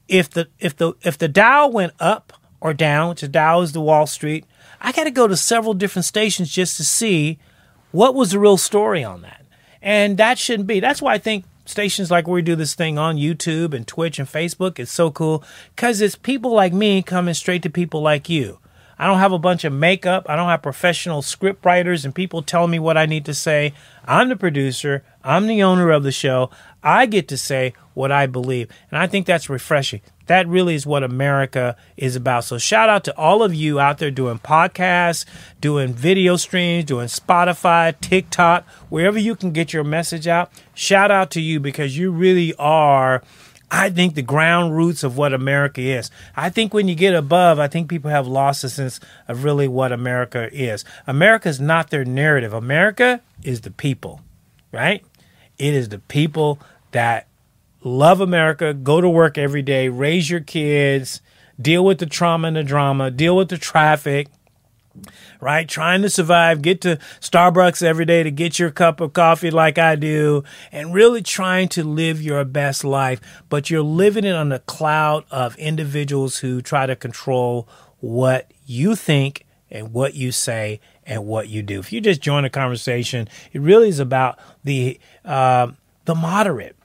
If 0.07 0.29
the 0.29 0.47
if 0.59 0.75
the 0.75 0.93
if 1.01 1.17
the 1.17 1.27
Dow 1.27 1.67
went 1.67 1.93
up 1.99 2.33
or 2.59 2.73
down, 2.73 3.09
which 3.09 3.21
the 3.21 3.27
Dow 3.27 3.61
is 3.61 3.73
the 3.73 3.81
Wall 3.81 4.07
Street, 4.07 4.45
I 4.81 4.91
got 4.91 5.05
to 5.05 5.11
go 5.11 5.27
to 5.27 5.37
several 5.37 5.73
different 5.73 6.05
stations 6.05 6.49
just 6.51 6.77
to 6.77 6.85
see 6.85 7.39
what 7.91 8.15
was 8.15 8.31
the 8.31 8.39
real 8.39 8.57
story 8.57 9.03
on 9.03 9.21
that. 9.21 9.45
And 9.81 10.17
that 10.17 10.37
shouldn't 10.37 10.67
be. 10.67 10.79
That's 10.79 11.01
why 11.01 11.13
I 11.13 11.17
think 11.17 11.45
stations 11.65 12.11
like 12.11 12.27
where 12.27 12.35
we 12.35 12.41
do 12.41 12.55
this 12.55 12.75
thing 12.75 12.97
on 12.97 13.17
YouTube 13.17 13.73
and 13.73 13.87
Twitch 13.87 14.19
and 14.19 14.27
Facebook. 14.27 14.79
is 14.79 14.91
so 14.91 15.11
cool 15.11 15.43
because 15.75 16.01
it's 16.01 16.15
people 16.15 16.51
like 16.51 16.73
me 16.73 17.01
coming 17.01 17.33
straight 17.33 17.63
to 17.63 17.69
people 17.69 18.01
like 18.01 18.29
you. 18.29 18.59
I 18.97 19.07
don't 19.07 19.19
have 19.19 19.31
a 19.31 19.39
bunch 19.39 19.63
of 19.63 19.73
makeup. 19.73 20.25
I 20.29 20.35
don't 20.35 20.47
have 20.47 20.61
professional 20.61 21.21
script 21.21 21.65
writers 21.65 22.05
and 22.05 22.15
people 22.15 22.41
telling 22.41 22.71
me 22.71 22.79
what 22.79 22.97
I 22.97 23.05
need 23.05 23.25
to 23.25 23.33
say. 23.33 23.73
I'm 24.05 24.29
the 24.29 24.35
producer. 24.35 25.03
I'm 25.23 25.47
the 25.47 25.63
owner 25.63 25.91
of 25.91 26.03
the 26.03 26.11
show. 26.11 26.49
I 26.83 27.05
get 27.05 27.27
to 27.29 27.37
say 27.37 27.73
what 27.93 28.11
I 28.11 28.27
believe. 28.27 28.69
And 28.91 28.97
I 28.97 29.07
think 29.07 29.25
that's 29.25 29.49
refreshing. 29.49 30.01
That 30.27 30.47
really 30.47 30.75
is 30.75 30.85
what 30.85 31.03
America 31.03 31.75
is 31.97 32.15
about. 32.15 32.45
So 32.45 32.57
shout 32.57 32.89
out 32.89 33.03
to 33.03 33.17
all 33.17 33.43
of 33.43 33.53
you 33.53 33.79
out 33.79 33.99
there 33.99 34.11
doing 34.11 34.39
podcasts, 34.39 35.25
doing 35.61 35.93
video 35.93 36.35
streams, 36.35 36.85
doing 36.85 37.07
Spotify, 37.07 37.99
TikTok, 38.01 38.67
wherever 38.89 39.19
you 39.19 39.35
can 39.35 39.51
get 39.51 39.73
your 39.73 39.83
message 39.83 40.27
out. 40.27 40.51
Shout 40.73 41.11
out 41.11 41.29
to 41.31 41.41
you 41.41 41.59
because 41.59 41.97
you 41.97 42.11
really 42.11 42.55
are 42.55 43.21
I 43.71 43.89
think 43.89 44.13
the 44.15 44.21
ground 44.21 44.75
roots 44.75 45.03
of 45.03 45.17
what 45.17 45.33
America 45.33 45.81
is. 45.81 46.11
I 46.35 46.49
think 46.49 46.73
when 46.73 46.87
you 46.87 46.95
get 46.95 47.15
above, 47.15 47.59
I 47.59 47.67
think 47.67 47.89
people 47.89 48.11
have 48.11 48.27
lost 48.27 48.63
a 48.63 48.69
sense 48.69 48.99
of 49.27 49.43
really 49.43 49.67
what 49.67 49.91
America 49.91 50.49
is. 50.51 50.85
America 51.07 51.49
is 51.49 51.59
not 51.59 51.89
their 51.89 52.05
narrative. 52.05 52.53
America 52.53 53.21
is 53.43 53.61
the 53.61 53.71
people, 53.71 54.21
right? 54.71 55.03
It 55.57 55.73
is 55.73 55.89
the 55.89 55.99
people 55.99 56.59
that 56.91 57.27
love 57.83 58.21
America, 58.21 58.73
go 58.73 59.01
to 59.01 59.09
work 59.09 59.37
every 59.37 59.61
day, 59.61 59.89
raise 59.89 60.29
your 60.29 60.39
kids, 60.39 61.21
deal 61.59 61.83
with 61.83 61.99
the 61.99 62.05
trauma 62.05 62.47
and 62.47 62.57
the 62.57 62.63
drama, 62.63 63.11
deal 63.11 63.35
with 63.35 63.49
the 63.49 63.57
traffic, 63.57 64.27
right? 65.39 65.67
Trying 65.67 66.01
to 66.01 66.09
survive, 66.09 66.61
get 66.61 66.81
to 66.81 66.97
Starbucks 67.19 67.83
every 67.83 68.05
day 68.05 68.23
to 68.23 68.31
get 68.31 68.59
your 68.59 68.71
cup 68.71 69.01
of 69.01 69.13
coffee 69.13 69.51
like 69.51 69.77
I 69.77 69.95
do, 69.95 70.43
and 70.71 70.93
really 70.93 71.21
trying 71.21 71.67
to 71.69 71.83
live 71.83 72.21
your 72.21 72.43
best 72.45 72.83
life. 72.83 73.19
But 73.49 73.69
you're 73.69 73.81
living 73.81 74.25
it 74.25 74.35
on 74.35 74.51
a 74.51 74.59
cloud 74.59 75.25
of 75.31 75.57
individuals 75.57 76.39
who 76.39 76.61
try 76.61 76.85
to 76.85 76.95
control 76.95 77.67
what 77.99 78.51
you 78.65 78.95
think 78.95 79.45
and 79.69 79.93
what 79.93 80.15
you 80.15 80.31
say 80.31 80.79
and 81.05 81.25
what 81.25 81.49
you 81.49 81.61
do. 81.61 81.79
If 81.79 81.91
you 81.91 82.01
just 82.01 82.21
join 82.21 82.43
the 82.43 82.49
conversation, 82.49 83.27
it 83.51 83.61
really 83.61 83.89
is 83.89 83.99
about 83.99 84.39
the 84.63 84.99
uh, 85.23 85.71
the 86.05 86.15
moderate 86.15 86.75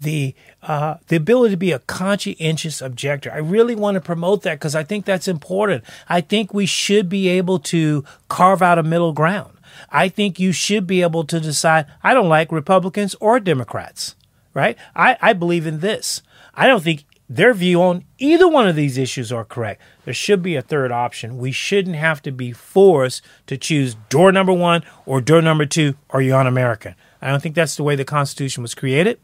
the 0.00 0.34
uh, 0.66 0.96
the 1.06 1.16
ability 1.16 1.52
to 1.52 1.56
be 1.56 1.70
a 1.70 1.78
conscientious 1.78 2.82
objector. 2.82 3.30
I 3.32 3.38
really 3.38 3.76
want 3.76 3.94
to 3.94 4.00
promote 4.00 4.42
that 4.42 4.56
because 4.56 4.74
I 4.74 4.82
think 4.82 5.04
that's 5.04 5.28
important. 5.28 5.84
I 6.08 6.20
think 6.20 6.52
we 6.52 6.66
should 6.66 7.08
be 7.08 7.28
able 7.28 7.60
to 7.60 8.04
carve 8.28 8.62
out 8.62 8.78
a 8.78 8.82
middle 8.82 9.12
ground. 9.12 9.52
I 9.90 10.08
think 10.08 10.40
you 10.40 10.50
should 10.50 10.86
be 10.86 11.02
able 11.02 11.24
to 11.24 11.38
decide 11.38 11.86
I 12.02 12.14
don't 12.14 12.28
like 12.28 12.50
Republicans 12.50 13.14
or 13.20 13.38
Democrats, 13.38 14.16
right? 14.54 14.76
I, 14.96 15.16
I 15.22 15.32
believe 15.34 15.66
in 15.66 15.80
this. 15.80 16.22
I 16.54 16.66
don't 16.66 16.82
think 16.82 17.04
their 17.28 17.54
view 17.54 17.80
on 17.82 18.04
either 18.18 18.48
one 18.48 18.66
of 18.66 18.74
these 18.74 18.98
issues 18.98 19.30
are 19.30 19.44
correct. 19.44 19.80
There 20.04 20.14
should 20.14 20.42
be 20.42 20.56
a 20.56 20.62
third 20.62 20.90
option. 20.90 21.38
We 21.38 21.52
shouldn't 21.52 21.96
have 21.96 22.22
to 22.22 22.32
be 22.32 22.52
forced 22.52 23.22
to 23.46 23.56
choose 23.56 23.94
door 24.08 24.32
number 24.32 24.52
one 24.52 24.82
or 25.04 25.20
door 25.20 25.42
number 25.42 25.66
two 25.66 25.94
or 26.08 26.22
you're 26.22 26.38
un 26.38 26.46
American. 26.46 26.94
I 27.22 27.30
don't 27.30 27.42
think 27.42 27.54
that's 27.54 27.76
the 27.76 27.82
way 27.82 27.96
the 27.96 28.04
Constitution 28.04 28.62
was 28.62 28.74
created. 28.74 29.18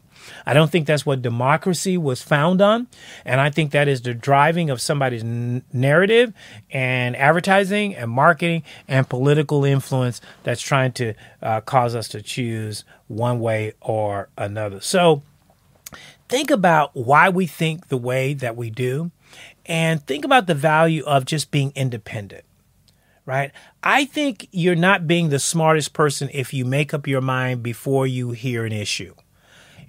I 0.45 0.53
don't 0.53 0.71
think 0.71 0.87
that's 0.87 1.05
what 1.05 1.21
democracy 1.21 1.97
was 1.97 2.21
found 2.21 2.61
on. 2.61 2.87
And 3.25 3.39
I 3.39 3.49
think 3.49 3.71
that 3.71 3.87
is 3.87 4.01
the 4.01 4.13
driving 4.13 4.69
of 4.69 4.81
somebody's 4.81 5.23
n- 5.23 5.63
narrative 5.71 6.33
and 6.71 7.15
advertising 7.15 7.95
and 7.95 8.11
marketing 8.11 8.63
and 8.87 9.07
political 9.07 9.65
influence 9.65 10.21
that's 10.43 10.61
trying 10.61 10.91
to 10.93 11.13
uh, 11.41 11.61
cause 11.61 11.95
us 11.95 12.07
to 12.09 12.21
choose 12.21 12.83
one 13.07 13.39
way 13.39 13.73
or 13.81 14.29
another. 14.37 14.81
So 14.81 15.23
think 16.29 16.49
about 16.49 16.95
why 16.95 17.29
we 17.29 17.47
think 17.47 17.87
the 17.87 17.97
way 17.97 18.33
that 18.33 18.55
we 18.55 18.69
do 18.69 19.11
and 19.65 20.05
think 20.05 20.25
about 20.25 20.47
the 20.47 20.55
value 20.55 21.03
of 21.05 21.25
just 21.25 21.51
being 21.51 21.71
independent 21.75 22.43
right? 23.25 23.51
I 23.81 24.05
think 24.05 24.47
you're 24.51 24.75
not 24.75 25.07
being 25.07 25.29
the 25.29 25.39
smartest 25.39 25.93
person 25.93 26.29
if 26.33 26.53
you 26.53 26.65
make 26.65 26.93
up 26.93 27.07
your 27.07 27.21
mind 27.21 27.63
before 27.63 28.07
you 28.07 28.31
hear 28.31 28.65
an 28.65 28.73
issue 28.73 29.15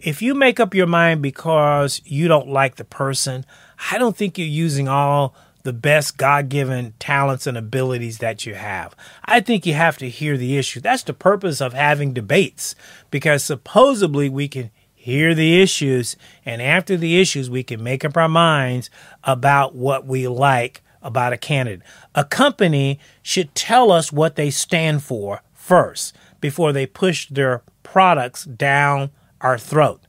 if 0.04 0.20
you 0.20 0.34
make 0.34 0.60
up 0.60 0.74
your 0.74 0.86
mind 0.86 1.22
because 1.22 2.02
you 2.04 2.28
don't 2.28 2.48
like 2.48 2.76
the 2.76 2.84
person, 2.84 3.46
I 3.90 3.96
don't 3.96 4.14
think 4.14 4.36
you're 4.36 4.46
using 4.46 4.86
all 4.86 5.34
the 5.62 5.72
best 5.72 6.18
God 6.18 6.50
given 6.50 6.92
talents 6.98 7.46
and 7.46 7.56
abilities 7.56 8.18
that 8.18 8.44
you 8.44 8.54
have. 8.54 8.94
I 9.24 9.40
think 9.40 9.64
you 9.64 9.72
have 9.72 9.96
to 9.98 10.10
hear 10.10 10.36
the 10.36 10.58
issue. 10.58 10.80
That's 10.80 11.04
the 11.04 11.14
purpose 11.14 11.62
of 11.62 11.72
having 11.72 12.12
debates 12.12 12.74
because 13.10 13.42
supposedly 13.42 14.28
we 14.28 14.46
can 14.46 14.70
hear 14.94 15.34
the 15.34 15.62
issues 15.62 16.16
and 16.44 16.60
after 16.60 16.98
the 16.98 17.18
issues 17.18 17.48
we 17.48 17.62
can 17.62 17.82
make 17.82 18.04
up 18.04 18.18
our 18.18 18.28
minds 18.28 18.90
about 19.24 19.74
what 19.74 20.06
we 20.06 20.28
like 20.28 20.82
about 21.00 21.32
a 21.32 21.38
candidate. 21.38 21.80
A 22.14 22.24
company 22.24 23.00
should 23.22 23.54
tell 23.54 23.90
us 23.90 24.12
what 24.12 24.36
they 24.36 24.50
stand 24.50 25.02
for 25.02 25.42
first 25.54 26.14
before 26.42 26.74
they 26.74 26.84
push 26.84 27.26
their 27.28 27.62
products 27.82 28.44
down 28.44 29.10
our 29.44 29.58
throat. 29.58 30.00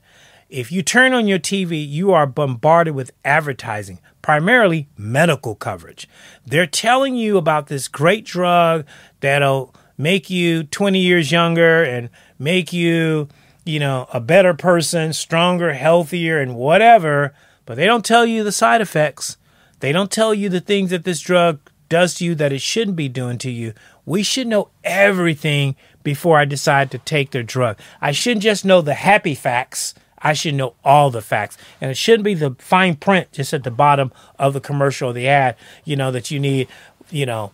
If 0.49 0.71
you 0.71 0.81
turn 0.81 1.13
on 1.13 1.27
your 1.27 1.37
TV, 1.37 1.87
you 1.87 2.13
are 2.13 2.25
bombarded 2.25 2.95
with 2.95 3.11
advertising, 3.25 3.99
primarily 4.21 4.87
medical 4.97 5.55
coverage. 5.55 6.07
They're 6.45 6.65
telling 6.65 7.15
you 7.15 7.37
about 7.37 7.67
this 7.67 7.87
great 7.87 8.25
drug 8.25 8.85
that'll 9.19 9.75
make 9.97 10.29
you 10.29 10.63
20 10.63 10.99
years 10.99 11.31
younger 11.31 11.83
and 11.83 12.09
make 12.39 12.71
you, 12.71 13.27
you 13.65 13.79
know, 13.79 14.07
a 14.13 14.21
better 14.21 14.53
person, 14.53 15.11
stronger, 15.13 15.73
healthier, 15.73 16.39
and 16.39 16.55
whatever, 16.55 17.33
but 17.65 17.75
they 17.75 17.85
don't 17.85 18.05
tell 18.05 18.25
you 18.25 18.43
the 18.43 18.51
side 18.51 18.81
effects. 18.81 19.37
They 19.81 19.91
don't 19.91 20.11
tell 20.11 20.33
you 20.33 20.47
the 20.47 20.61
things 20.61 20.91
that 20.91 21.03
this 21.03 21.19
drug 21.19 21.59
does 21.89 22.13
to 22.15 22.25
you 22.25 22.35
that 22.35 22.53
it 22.53 22.61
shouldn't 22.61 22.97
be 22.97 23.09
doing 23.09 23.37
to 23.39 23.51
you. 23.51 23.73
We 24.05 24.23
should 24.23 24.47
know 24.47 24.69
everything 24.83 25.75
before 26.05 26.37
I 26.37 26.45
decide 26.45 26.89
to 26.91 26.99
take 26.99 27.31
their 27.31 27.43
drug. 27.43 27.77
I 27.99 28.13
shouldn't 28.13 28.43
just 28.43 28.63
know 28.63 28.79
the 28.79 28.93
happy 28.93 29.35
facts. 29.35 29.93
I 30.19 30.31
should 30.31 30.55
know 30.55 30.75
all 30.85 31.09
the 31.09 31.21
facts. 31.21 31.57
And 31.81 31.91
it 31.91 31.97
shouldn't 31.97 32.23
be 32.23 32.35
the 32.35 32.55
fine 32.59 32.95
print 32.95 33.33
just 33.33 33.53
at 33.53 33.63
the 33.65 33.71
bottom 33.71 34.13
of 34.39 34.53
the 34.53 34.61
commercial 34.61 35.09
or 35.09 35.13
the 35.13 35.27
ad, 35.27 35.57
you 35.83 35.97
know, 35.97 36.11
that 36.11 36.31
you 36.31 36.39
need, 36.39 36.69
you 37.09 37.25
know, 37.25 37.51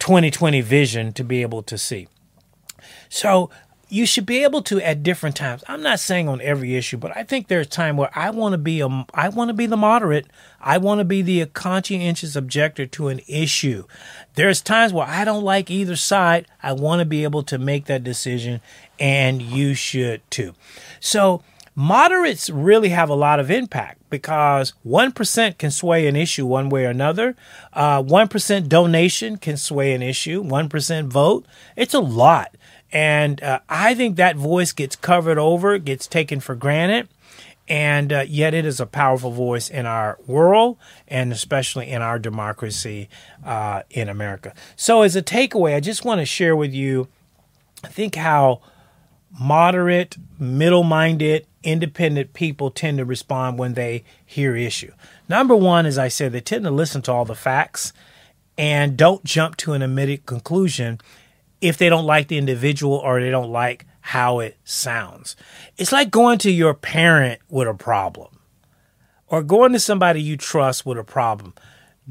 2020 0.00 0.60
vision 0.62 1.12
to 1.12 1.22
be 1.22 1.42
able 1.42 1.62
to 1.62 1.78
see. 1.78 2.08
So 3.08 3.50
you 3.88 4.04
should 4.04 4.26
be 4.26 4.44
able 4.44 4.62
to 4.62 4.80
at 4.80 5.02
different 5.02 5.36
times. 5.36 5.64
I'm 5.66 5.82
not 5.82 6.00
saying 6.00 6.28
on 6.28 6.40
every 6.40 6.76
issue, 6.76 6.98
but 6.98 7.16
I 7.16 7.22
think 7.22 7.48
there's 7.48 7.66
time 7.66 7.96
where 7.96 8.10
I 8.14 8.30
want 8.30 8.52
to 8.52 8.58
be 8.58 8.80
a 8.80 9.06
I 9.14 9.28
want 9.30 9.48
to 9.48 9.54
be 9.54 9.66
the 9.66 9.76
moderate. 9.76 10.26
I 10.60 10.78
want 10.78 10.98
to 10.98 11.04
be 11.04 11.22
the 11.22 11.46
conscientious 11.46 12.36
objector 12.36 12.86
to 12.86 13.08
an 13.08 13.20
issue. 13.26 13.84
There's 14.34 14.60
times 14.60 14.92
where 14.92 15.06
I 15.06 15.24
don't 15.24 15.44
like 15.44 15.70
either 15.70 15.96
side. 15.96 16.46
I 16.62 16.72
want 16.72 17.00
to 17.00 17.06
be 17.06 17.24
able 17.24 17.42
to 17.44 17.58
make 17.58 17.86
that 17.86 18.04
decision 18.04 18.60
and 19.00 19.40
you 19.40 19.74
should 19.74 20.28
too. 20.30 20.54
So 21.00 21.42
moderates 21.78 22.50
really 22.50 22.88
have 22.88 23.08
a 23.08 23.14
lot 23.14 23.38
of 23.38 23.52
impact 23.52 24.02
because 24.10 24.74
1% 24.84 25.58
can 25.58 25.70
sway 25.70 26.08
an 26.08 26.16
issue 26.16 26.44
one 26.44 26.68
way 26.70 26.84
or 26.84 26.90
another. 26.90 27.36
Uh, 27.72 28.02
1% 28.02 28.68
donation 28.68 29.36
can 29.36 29.56
sway 29.56 29.94
an 29.94 30.02
issue, 30.02 30.42
1% 30.42 31.06
vote. 31.06 31.46
It's 31.76 31.94
a 31.94 32.00
lot. 32.00 32.56
And 32.90 33.40
uh, 33.44 33.60
I 33.68 33.94
think 33.94 34.16
that 34.16 34.34
voice 34.34 34.72
gets 34.72 34.96
covered 34.96 35.38
over, 35.38 35.78
gets 35.78 36.08
taken 36.08 36.40
for 36.40 36.56
granted. 36.56 37.08
And 37.68 38.12
uh, 38.12 38.24
yet, 38.26 38.54
it 38.54 38.64
is 38.64 38.80
a 38.80 38.86
powerful 38.86 39.30
voice 39.30 39.68
in 39.68 39.86
our 39.86 40.18
world 40.26 40.78
and 41.06 41.30
especially 41.30 41.90
in 41.90 42.02
our 42.02 42.18
democracy 42.18 43.08
uh, 43.44 43.82
in 43.90 44.08
America. 44.08 44.54
So, 44.74 45.02
as 45.02 45.14
a 45.14 45.22
takeaway, 45.22 45.76
I 45.76 45.80
just 45.80 46.02
want 46.02 46.20
to 46.20 46.24
share 46.24 46.56
with 46.56 46.72
you 46.72 47.08
I 47.84 47.88
think 47.88 48.16
how 48.16 48.62
moderate, 49.38 50.16
middle 50.38 50.82
minded, 50.82 51.46
independent 51.62 52.32
people 52.32 52.70
tend 52.70 52.98
to 52.98 53.04
respond 53.04 53.58
when 53.58 53.74
they 53.74 54.04
hear 54.24 54.56
issue. 54.56 54.92
Number 55.28 55.56
one, 55.56 55.86
as 55.86 55.98
I 55.98 56.08
said, 56.08 56.32
they 56.32 56.40
tend 56.40 56.64
to 56.64 56.70
listen 56.70 57.02
to 57.02 57.12
all 57.12 57.24
the 57.24 57.34
facts 57.34 57.92
and 58.56 58.96
don't 58.96 59.24
jump 59.24 59.56
to 59.58 59.72
an 59.72 59.82
immediate 59.82 60.26
conclusion 60.26 61.00
if 61.60 61.76
they 61.76 61.88
don't 61.88 62.06
like 62.06 62.28
the 62.28 62.38
individual 62.38 62.94
or 62.94 63.20
they 63.20 63.30
don't 63.30 63.50
like 63.50 63.86
how 64.00 64.38
it 64.40 64.56
sounds. 64.64 65.36
It's 65.76 65.92
like 65.92 66.10
going 66.10 66.38
to 66.38 66.50
your 66.50 66.74
parent 66.74 67.40
with 67.48 67.68
a 67.68 67.74
problem 67.74 68.38
or 69.26 69.42
going 69.42 69.72
to 69.72 69.80
somebody 69.80 70.22
you 70.22 70.36
trust 70.36 70.86
with 70.86 70.98
a 70.98 71.04
problem. 71.04 71.54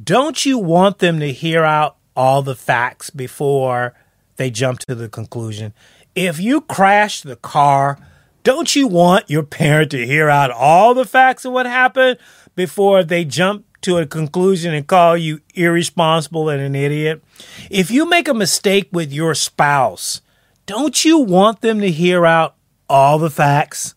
Don't 0.02 0.46
you 0.46 0.58
want 0.60 1.00
them 1.00 1.20
to 1.20 1.32
hear 1.32 1.64
out 1.64 1.98
all 2.16 2.42
the 2.42 2.56
facts 2.56 3.10
before 3.10 3.96
they 4.36 4.52
jump 4.52 4.80
to 4.80 4.96
the 4.96 5.10
conclusion? 5.10 5.74
If 6.18 6.40
you 6.40 6.62
crash 6.62 7.22
the 7.22 7.36
car, 7.36 8.00
don't 8.42 8.76
you 8.76 8.88
want 8.88 9.30
your 9.30 9.44
parent 9.44 9.92
to 9.92 10.04
hear 10.04 10.32
out 10.32 10.50
all 10.50 10.96
the 10.96 11.06
facts 11.06 11.46
of 11.46 11.54
what 11.54 11.68
happened 11.68 12.18
before 12.56 13.04
they 13.04 13.24
jump 13.24 13.68
to 13.82 14.00
a 14.00 14.08
conclusion 14.08 14.74
and 14.74 14.88
call 14.88 15.16
you 15.16 15.42
irresponsible 15.54 16.50
and 16.50 16.60
an 16.60 16.74
idiot. 16.74 17.24
If 17.70 17.92
you 17.92 18.10
make 18.10 18.28
a 18.28 18.34
mistake 18.34 18.90
with 18.92 19.14
your 19.14 19.36
spouse, 19.36 20.22
don't 20.66 21.06
you 21.06 21.20
want 21.20 21.62
them 21.62 21.82
to 21.82 21.92
hear 21.92 22.26
out 22.26 22.56
all 22.90 23.20
the 23.20 23.30
facts? 23.30 23.94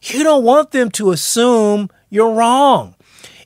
You 0.00 0.22
don't 0.22 0.44
want 0.44 0.70
them 0.70 0.92
to 0.92 1.10
assume 1.10 1.90
you're 2.08 2.34
wrong. 2.34 2.94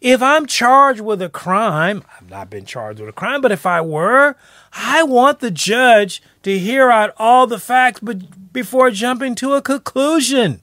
If 0.02 0.22
I'm 0.22 0.44
charged 0.44 1.00
with 1.00 1.22
a 1.22 1.30
crime, 1.30 2.04
I've 2.14 2.28
not 2.28 2.50
been 2.50 2.66
charged 2.66 3.00
with 3.00 3.08
a 3.08 3.12
crime, 3.12 3.40
but 3.40 3.52
if 3.52 3.64
I 3.64 3.80
were, 3.80 4.36
I 4.72 5.02
want 5.02 5.40
the 5.40 5.50
judge 5.50 6.22
to 6.42 6.58
hear 6.58 6.90
out 6.90 7.14
all 7.18 7.46
the 7.46 7.58
facts 7.58 8.00
but 8.00 8.52
before 8.52 8.90
jumping 8.90 9.34
to 9.36 9.54
a 9.54 9.62
conclusion. 9.62 10.60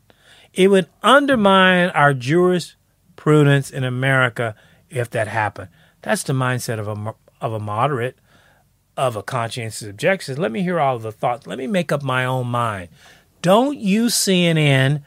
It 0.54 0.70
would 0.70 0.88
undermine 1.04 1.90
our 1.90 2.14
jurisprudence 2.14 3.72
in 3.72 3.84
America 3.84 4.56
if 4.90 5.10
that 5.12 5.28
happened. 5.28 5.70
That's 6.02 6.24
the 6.24 6.34
mindset 6.34 6.80
of 6.80 6.88
a, 6.88 7.16
of 7.42 7.54
a 7.54 7.60
moderate, 7.60 8.18
of 8.96 9.16
a 9.16 9.24
conscientious 9.24 9.82
objection. 9.82 10.38
Let 10.38 10.52
me 10.52 10.62
hear 10.62 10.80
all 10.80 10.98
the 11.00 11.12
thoughts. 11.12 11.48
Let 11.48 11.58
me 11.58 11.68
make 11.68 11.92
up 11.92 12.04
my 12.04 12.24
own 12.26 12.48
mind. 12.48 12.90
Don't 13.42 13.78
you 13.78 14.06
CNN, 14.06 15.04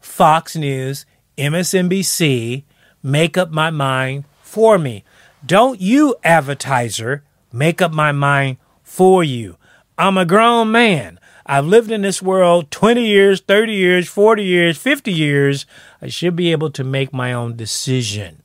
Fox 0.00 0.56
News, 0.56 1.04
MSNBC 1.36 2.64
make 3.02 3.36
up 3.36 3.50
my 3.50 3.70
mind 3.70 4.24
for 4.42 4.78
me. 4.78 5.04
Don't 5.44 5.80
you, 5.80 6.14
advertiser, 6.22 7.24
make 7.52 7.82
up 7.82 7.92
my 7.92 8.12
mind 8.12 8.56
for 8.82 9.22
you. 9.22 9.56
I'm 9.98 10.16
a 10.16 10.24
grown 10.24 10.70
man. 10.72 11.18
I've 11.44 11.66
lived 11.66 11.90
in 11.90 12.02
this 12.02 12.22
world 12.22 12.70
20 12.70 13.06
years, 13.06 13.40
30 13.40 13.72
years, 13.72 14.08
40 14.08 14.44
years, 14.44 14.78
50 14.78 15.12
years. 15.12 15.66
I 16.00 16.08
should 16.08 16.36
be 16.36 16.52
able 16.52 16.70
to 16.70 16.84
make 16.84 17.12
my 17.12 17.32
own 17.32 17.56
decision. 17.56 18.42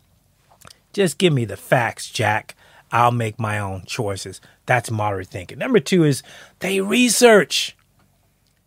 Just 0.94 1.18
give 1.18 1.32
me 1.32 1.46
the 1.46 1.58
facts, 1.58 2.10
Jack. 2.10 2.56
I'll 2.92 3.12
make 3.12 3.40
my 3.40 3.60
own 3.60 3.84
choices. 3.86 4.42
That's 4.66 4.90
moderate 4.90 5.28
thinking. 5.28 5.60
Number 5.60 5.80
two 5.80 6.04
is 6.04 6.24
they 6.60 6.82
research. 6.82 7.76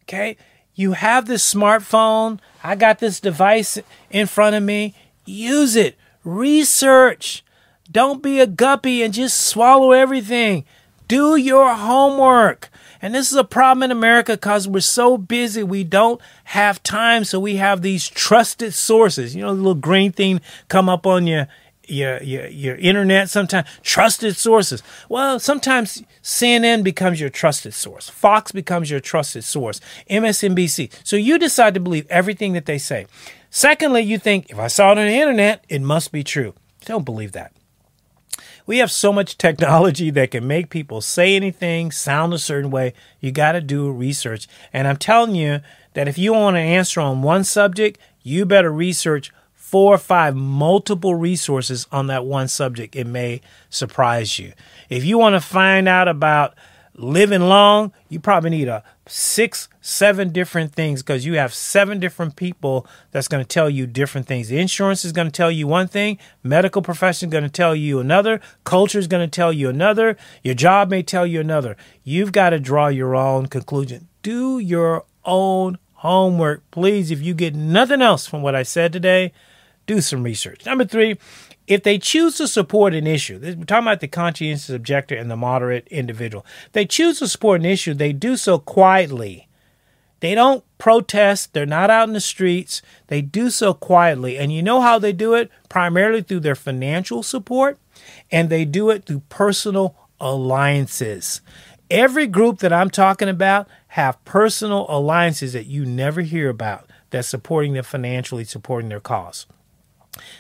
Okay? 0.05 0.37
You 0.75 0.93
have 0.93 1.27
this 1.27 1.55
smartphone. 1.55 2.39
I 2.63 2.77
got 2.77 2.99
this 2.99 3.21
device 3.21 3.79
in 4.11 4.27
front 4.27 4.57
of 4.57 4.63
me. 4.63 4.95
Use 5.25 5.77
it. 5.77 5.97
Research. 6.25 7.45
Don't 7.91 8.23
be 8.23 8.41
a 8.41 8.47
guppy 8.47 9.03
and 9.03 9.13
just 9.13 9.41
swallow 9.41 9.93
everything. 9.93 10.65
Do 11.09 11.35
your 11.35 11.75
homework. 11.75 12.71
And 13.03 13.15
this 13.15 13.33
is 13.33 13.37
a 13.37 13.45
problem 13.45 13.83
in 13.83 13.91
America 13.91 14.35
because 14.35 14.69
we're 14.69 14.81
so 14.81 15.19
busy, 15.19 15.63
we 15.65 15.83
don't 15.83 16.21
have 16.45 16.83
time. 16.83 17.25
So 17.25 17.41
we 17.41 17.57
have 17.57 17.83
these 17.83 18.09
trusted 18.09 18.75
sources. 18.75 19.35
You 19.35 19.43
know, 19.43 19.55
the 19.55 19.61
little 19.61 19.75
green 19.75 20.13
thing 20.13 20.41
come 20.69 20.89
up 20.89 21.07
on 21.07 21.27
your 21.27 21.49
your 21.89 22.23
your, 22.23 22.47
your 22.47 22.77
internet 22.77 23.29
sometimes 23.29 23.67
trusted 23.83 24.37
sources 24.37 24.81
well 25.09 25.41
sometimes 25.41 26.05
cnn 26.23 26.85
becomes 26.85 27.21
your 27.21 27.31
trusted 27.31 27.75
source 27.75 28.09
fox 28.09 28.53
becomes 28.53 28.89
your 28.91 29.01
trusted 29.01 29.43
source 29.43 29.81
msnbc 30.09 30.93
so 31.03 31.17
you 31.17 31.37
decide 31.37 31.75
to 31.75 31.81
believe 31.81 32.07
everything 32.09 32.53
that 32.53 32.67
they 32.67 32.79
say 32.79 33.07
secondly 33.49 34.03
you 34.03 34.19
think 34.19 34.49
if 34.51 34.59
i 34.61 34.69
saw 34.69 34.93
it 34.93 34.99
on 34.99 35.07
the 35.07 35.13
internet 35.13 35.65
it 35.69 35.83
must 35.83 36.13
be 36.13 36.23
true 36.23 36.55
don't 36.85 37.05
believe 37.05 37.33
that 37.33 37.53
we 38.67 38.79
have 38.79 38.91
so 38.91 39.13
much 39.13 39.39
technology 39.39 40.11
that 40.11 40.31
can 40.31 40.47
make 40.47 40.71
people 40.71 41.01
say 41.01 41.37
anything, 41.37 41.91
sound 41.91 42.33
a 42.35 42.39
certain 42.39 42.71
way. 42.71 42.95
You 43.21 43.33
got 43.33 43.53
to 43.53 43.61
do 43.61 43.91
research. 43.91 44.49
And 44.73 44.87
I'm 44.87 44.97
telling 44.97 45.35
you 45.35 45.61
that 45.95 46.09
if 46.09 46.19
you 46.19 46.33
want 46.33 46.57
an 46.57 46.63
answer 46.63 47.01
on 47.01 47.23
one 47.23 47.45
subject, 47.45 47.99
you 48.23 48.47
better 48.47 48.73
research 48.73 49.33
four 49.55 49.95
or 49.95 49.99
five 49.99 50.35
multiple 50.35 51.15
resources 51.15 51.87
on 51.93 52.09
that 52.09 52.25
one 52.25 52.49
subject. 52.49 52.97
It 52.97 53.07
may 53.07 53.41
surprise 53.69 54.39
you. 54.39 54.53
If 54.89 55.05
you 55.05 55.17
want 55.17 55.35
to 55.35 55.41
find 55.41 55.89
out 55.89 56.09
about 56.09 56.55
living 56.95 57.43
long, 57.43 57.93
you 58.09 58.21
probably 58.21 58.51
need 58.51 58.69
a 58.69 58.83
six, 59.07 59.69
seven 59.81 60.31
different 60.31 60.73
things 60.73 61.03
because 61.03 61.25
you 61.25 61.35
have 61.35 61.55
seven 61.55 61.99
different 61.99 62.37
people 62.37 62.87
that's 63.11 63.29
going 63.29 63.43
to 63.43 63.49
tell 63.49 63.71
you 63.71 63.87
different 63.87 64.27
things. 64.27 64.49
The 64.49 64.59
insurance 64.59 65.05
is 65.05 65.13
going 65.13 65.27
to 65.27 65.33
tell 65.33 65.51
you 65.51 65.67
one 65.67 65.89
thing, 65.89 66.19
medical 66.43 66.83
profession 66.83 67.29
is 67.29 67.33
going 67.33 67.45
to 67.45 67.51
tell 67.51 67.75
you 67.75 67.99
another, 67.99 68.41
culture 68.65 68.99
is 68.99 69.07
going 69.07 69.29
to 69.29 69.35
tell 69.35 69.53
you 69.53 69.69
another, 69.69 70.17
your 70.43 70.55
job 70.55 70.91
may 70.91 71.03
tell 71.03 71.27
you 71.27 71.41
another. 71.41 71.77
You've 72.05 72.33
got 72.33 72.51
to 72.51 72.61
draw 72.61 72.89
your 72.89 73.15
own 73.15 73.47
conclusion. 73.47 74.09
Do 74.23 74.59
your 74.59 75.05
own 75.25 75.79
homework, 75.95 76.63
please. 76.71 77.11
If 77.11 77.21
you 77.21 77.35
get 77.35 77.55
nothing 77.55 78.03
else 78.03 78.27
from 78.27 78.43
what 78.43 78.55
I 78.55 78.63
said 78.63 78.93
today, 78.93 79.33
do 79.87 80.01
some 80.01 80.23
research. 80.23 80.65
Number 80.67 80.85
three, 80.85 81.19
if 81.71 81.85
they 81.85 81.99
choose 81.99 82.35
to 82.35 82.49
support 82.49 82.95
an 82.95 83.07
issue, 83.07 83.39
we're 83.41 83.65
talking 83.65 83.87
about 83.87 84.01
the 84.01 84.09
conscientious 84.09 84.69
objector 84.69 85.15
and 85.15 85.31
the 85.31 85.37
moderate 85.37 85.87
individual. 85.89 86.45
They 86.73 86.85
choose 86.85 87.21
to 87.21 87.29
support 87.29 87.61
an 87.61 87.67
issue, 87.67 87.95
they 87.95 88.13
do 88.13 88.37
so 88.37 88.59
quietly. 88.59 89.47
They 90.19 90.35
don't 90.35 90.65
protest. 90.77 91.55
They're 91.55 91.65
not 91.65 91.89
out 91.89 92.07
in 92.09 92.13
the 92.13 92.21
streets. 92.21 92.83
They 93.07 93.23
do 93.23 93.49
so 93.49 93.73
quietly. 93.73 94.37
And 94.37 94.53
you 94.53 94.63
know 94.63 94.83
how 94.83 94.99
they 94.99 95.15
do 95.15 95.33
it? 95.33 95.51
Primarily 95.71 96.21
through 96.21 96.41
their 96.41 96.55
financial 96.55 97.23
support, 97.23 97.79
and 98.31 98.51
they 98.51 98.67
do 98.67 98.91
it 98.91 99.07
through 99.07 99.23
personal 99.31 99.97
alliances. 100.21 101.41
Every 101.91 102.27
group 102.27 102.59
that 102.59 102.73
I'm 102.73 102.91
talking 102.91 103.31
about 103.31 103.67
have 103.89 104.23
personal 104.27 104.85
alliances 104.91 105.55
that 105.55 105.67
you 105.67 105.87
never 105.87 106.21
hear 106.21 106.51
about 106.51 106.91
that's 107.09 107.29
supporting 107.29 107.73
them 107.73 107.85
financially, 107.85 108.45
supporting 108.45 108.91
their 108.91 109.01
cause. 109.01 109.47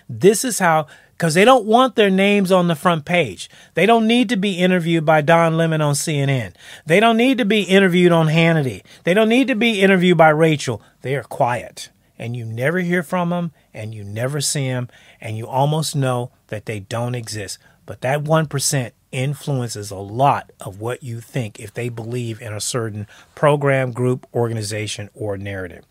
This 0.08 0.44
is 0.44 0.58
how 0.58 0.88
because 1.20 1.34
they 1.34 1.44
don't 1.44 1.66
want 1.66 1.96
their 1.96 2.08
names 2.08 2.50
on 2.50 2.66
the 2.66 2.74
front 2.74 3.04
page. 3.04 3.50
They 3.74 3.84
don't 3.84 4.06
need 4.06 4.30
to 4.30 4.38
be 4.38 4.54
interviewed 4.54 5.04
by 5.04 5.20
Don 5.20 5.58
Lemon 5.58 5.82
on 5.82 5.92
CNN. 5.92 6.54
They 6.86 6.98
don't 6.98 7.18
need 7.18 7.36
to 7.36 7.44
be 7.44 7.60
interviewed 7.60 8.10
on 8.10 8.28
Hannity. 8.28 8.82
They 9.04 9.12
don't 9.12 9.28
need 9.28 9.46
to 9.48 9.54
be 9.54 9.82
interviewed 9.82 10.16
by 10.16 10.30
Rachel. 10.30 10.80
They 11.02 11.14
are 11.16 11.22
quiet. 11.22 11.90
And 12.18 12.34
you 12.34 12.46
never 12.46 12.78
hear 12.78 13.02
from 13.02 13.28
them 13.28 13.52
and 13.74 13.94
you 13.94 14.02
never 14.02 14.40
see 14.40 14.66
them 14.68 14.88
and 15.20 15.36
you 15.36 15.46
almost 15.46 15.94
know 15.94 16.30
that 16.46 16.64
they 16.64 16.80
don't 16.80 17.14
exist. 17.14 17.58
But 17.84 18.00
that 18.00 18.24
1% 18.24 18.92
influences 19.12 19.90
a 19.90 19.96
lot 19.96 20.50
of 20.58 20.80
what 20.80 21.02
you 21.02 21.20
think 21.20 21.60
if 21.60 21.74
they 21.74 21.90
believe 21.90 22.40
in 22.40 22.54
a 22.54 22.62
certain 22.62 23.06
program, 23.34 23.92
group, 23.92 24.26
organization, 24.32 25.10
or 25.12 25.36
narrative. 25.36 25.84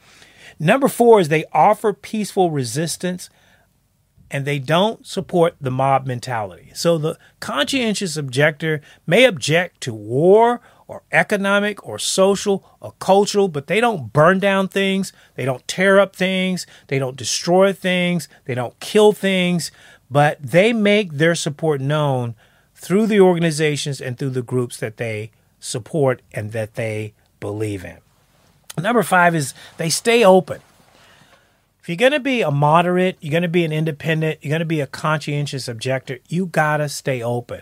Number 0.58 0.88
four 0.88 1.20
is 1.20 1.30
they 1.30 1.46
offer 1.54 1.94
peaceful 1.94 2.50
resistance 2.50 3.30
and 4.32 4.46
they 4.46 4.60
don't 4.60 5.06
support 5.06 5.56
the 5.60 5.72
mob 5.72 6.06
mentality. 6.06 6.72
So 6.74 6.98
the 6.98 7.18
conscientious 7.40 8.16
objector 8.16 8.82
may 9.08 9.26
object 9.26 9.82
to 9.82 9.94
war 9.94 10.62
or 10.88 11.04
economic 11.12 11.86
or 11.88 12.00
social 12.00 12.66
or 12.80 12.94
cultural, 13.00 13.48
but 13.48 13.68
they 13.68 13.80
don't 13.80 14.12
burn 14.12 14.40
down 14.40 14.68
things, 14.68 15.14
they 15.36 15.46
don't 15.46 15.68
tear 15.68 16.00
up 16.00 16.16
things, 16.16 16.66
they 16.88 17.00
don't 17.00 17.16
destroy 17.16 17.74
things, 17.74 18.28
they 18.46 18.56
don't 18.56 18.80
kill 18.80 19.14
things, 19.14 19.72
but 20.10 20.42
they 20.42 20.74
make 20.74 21.14
their 21.14 21.36
support 21.36 21.80
known 21.82 22.36
through 22.76 23.06
the 23.06 23.20
organizations 23.20 24.02
and 24.02 24.18
through 24.18 24.32
the 24.32 24.42
groups 24.42 24.78
that 24.78 24.98
they 24.98 25.32
support 25.60 26.22
and 26.32 26.54
that 26.54 26.76
they 26.76 27.14
believe 27.40 27.84
in. 27.84 27.98
Number 28.82 29.04
five 29.04 29.36
is 29.36 29.54
they 29.78 29.90
stay 29.90 30.24
open 30.24 30.62
you're 31.88 31.98
going 31.98 32.12
to 32.12 32.20
be 32.20 32.42
a 32.42 32.52
moderate, 32.52 33.18
you're 33.22 33.32
going 33.32 33.44
to 33.44 33.48
be 33.48 33.64
an 33.64 33.72
independent, 33.72 34.40
you're 34.42 34.50
going 34.50 34.60
to 34.60 34.66
be 34.66 34.82
a 34.82 34.88
conscientious 34.88 35.68
objector, 35.68 36.20
you 36.28 36.48
got 36.48 36.78
to 36.78 36.90
stay 36.90 37.22
open. 37.22 37.62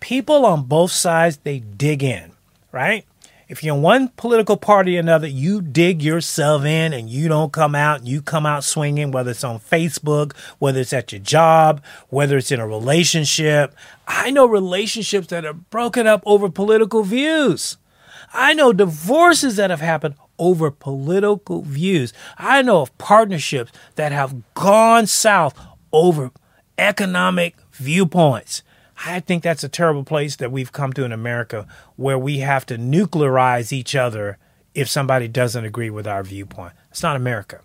People 0.00 0.44
on 0.44 0.64
both 0.64 0.92
sides, 0.92 1.38
they 1.38 1.60
dig 1.60 2.02
in, 2.02 2.32
right? 2.72 3.06
If 3.48 3.62
you're 3.62 3.76
in 3.76 3.82
one 3.82 4.08
political 4.08 4.56
party 4.56 4.96
or 4.96 5.00
another, 5.00 5.28
you 5.28 5.60
dig 5.60 6.02
yourself 6.02 6.64
in 6.64 6.92
and 6.92 7.08
you 7.08 7.28
don't 7.28 7.52
come 7.52 7.76
out 7.76 8.04
you 8.04 8.20
come 8.20 8.44
out 8.44 8.64
swinging, 8.64 9.12
whether 9.12 9.30
it's 9.30 9.44
on 9.44 9.60
Facebook, 9.60 10.36
whether 10.58 10.80
it's 10.80 10.92
at 10.92 11.12
your 11.12 11.20
job, 11.20 11.80
whether 12.08 12.36
it's 12.36 12.50
in 12.50 12.58
a 12.58 12.66
relationship. 12.66 13.72
I 14.08 14.32
know 14.32 14.46
relationships 14.46 15.28
that 15.28 15.44
are 15.44 15.52
broken 15.52 16.08
up 16.08 16.24
over 16.26 16.50
political 16.50 17.04
views. 17.04 17.76
I 18.34 18.52
know 18.52 18.72
divorces 18.72 19.54
that 19.56 19.70
have 19.70 19.80
happened 19.80 20.16
over 20.38 20.70
political 20.70 21.62
views. 21.62 22.12
I 22.38 22.62
know 22.62 22.82
of 22.82 22.96
partnerships 22.98 23.72
that 23.94 24.12
have 24.12 24.54
gone 24.54 25.06
south 25.06 25.58
over 25.92 26.30
economic 26.78 27.56
viewpoints. 27.72 28.62
I 29.04 29.20
think 29.20 29.42
that's 29.42 29.64
a 29.64 29.68
terrible 29.68 30.04
place 30.04 30.36
that 30.36 30.52
we've 30.52 30.72
come 30.72 30.92
to 30.94 31.04
in 31.04 31.12
America 31.12 31.66
where 31.96 32.18
we 32.18 32.38
have 32.38 32.64
to 32.66 32.78
nuclearize 32.78 33.72
each 33.72 33.94
other 33.94 34.38
if 34.74 34.88
somebody 34.88 35.28
doesn't 35.28 35.64
agree 35.64 35.90
with 35.90 36.06
our 36.06 36.22
viewpoint. 36.22 36.72
It's 36.90 37.02
not 37.02 37.16
America. 37.16 37.60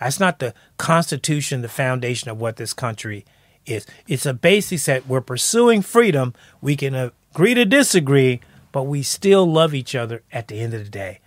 That's 0.00 0.18
not 0.18 0.38
the 0.38 0.54
Constitution, 0.78 1.62
the 1.62 1.68
foundation 1.68 2.30
of 2.30 2.40
what 2.40 2.56
this 2.56 2.72
country 2.72 3.24
is. 3.66 3.86
It's 4.08 4.26
a 4.26 4.34
basis 4.34 4.86
that 4.86 5.06
we're 5.06 5.20
pursuing 5.20 5.82
freedom. 5.82 6.34
We 6.60 6.76
can 6.76 6.94
agree 6.94 7.54
to 7.54 7.64
disagree, 7.64 8.40
but 8.72 8.84
we 8.84 9.02
still 9.02 9.46
love 9.46 9.74
each 9.74 9.94
other 9.94 10.22
at 10.32 10.48
the 10.48 10.60
end 10.60 10.74
of 10.74 10.84
the 10.84 10.90
day. 10.90 11.20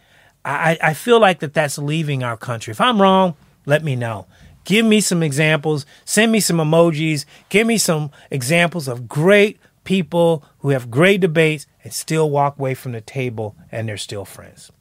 I, 0.46 0.78
I 0.82 0.94
feel 0.94 1.20
like 1.20 1.40
that 1.40 1.54
that's 1.54 1.78
leaving 1.78 2.24
our 2.24 2.38
country. 2.38 2.72
If 2.72 2.80
I'm 2.80 3.02
wrong, 3.02 3.36
let 3.66 3.84
me 3.84 3.96
know. 3.96 4.28
Give 4.64 4.86
me 4.86 5.02
some 5.02 5.24
examples. 5.24 5.86
Send 6.06 6.32
me 6.32 6.40
some 6.40 6.58
emojis. 6.58 7.26
Give 7.50 7.66
me 7.66 7.78
some 7.78 8.12
examples 8.30 8.88
of 8.88 9.08
great 9.08 9.60
people 9.84 10.44
who 10.60 10.70
have 10.70 10.92
great 10.92 11.22
debates 11.22 11.68
and 11.84 11.94
still 11.94 12.30
walk 12.30 12.58
away 12.60 12.74
from 12.74 12.92
the 12.92 13.02
table 13.02 13.56
and 13.72 13.88
they're 13.88 13.98
still 13.98 14.26
friends. 14.26 14.72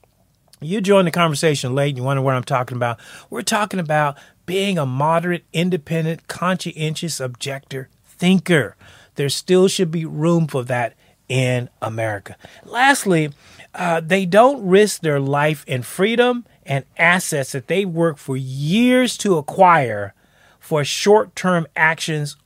you 0.61 0.81
join 0.81 1.05
the 1.05 1.11
conversation 1.11 1.75
late 1.75 1.91
and 1.91 1.99
you 1.99 2.05
wonder 2.05 2.23
what 2.23 2.35
I'm 2.35 2.45
talking 2.45 2.77
about. 2.77 2.99
We're 3.29 3.43
talking 3.43 3.81
about 3.81 4.17
being 4.47 4.79
a 4.79 4.87
moderate, 4.87 5.45
independent, 5.53 6.29
conscientious, 6.29 7.21
objector 7.21 7.89
thinker. 8.07 8.77
There 9.17 9.29
still 9.29 9.69
should 9.69 9.91
be 9.91 10.05
room 10.05 10.47
for 10.47 10.65
that 10.65 10.95
in 11.29 11.69
America. 11.81 12.37
Lastly, 12.65 13.31
uh, 13.75 14.01
they 14.01 14.27
don't 14.27 14.67
risk 14.67 15.01
their 15.01 15.21
life 15.21 15.65
and 15.67 15.85
freedom 15.85 16.45
and 16.65 16.85
assets 16.97 17.53
that 17.53 17.69
they 17.69 17.85
work 17.85 18.19
for 18.19 18.37
years 18.37 19.17
to 19.19 19.37
acquire 19.37 20.15
for 20.59 20.85
short 20.85 21.35
term 21.37 21.67
actions 21.77 22.37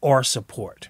or 0.00 0.22
support. 0.22 0.88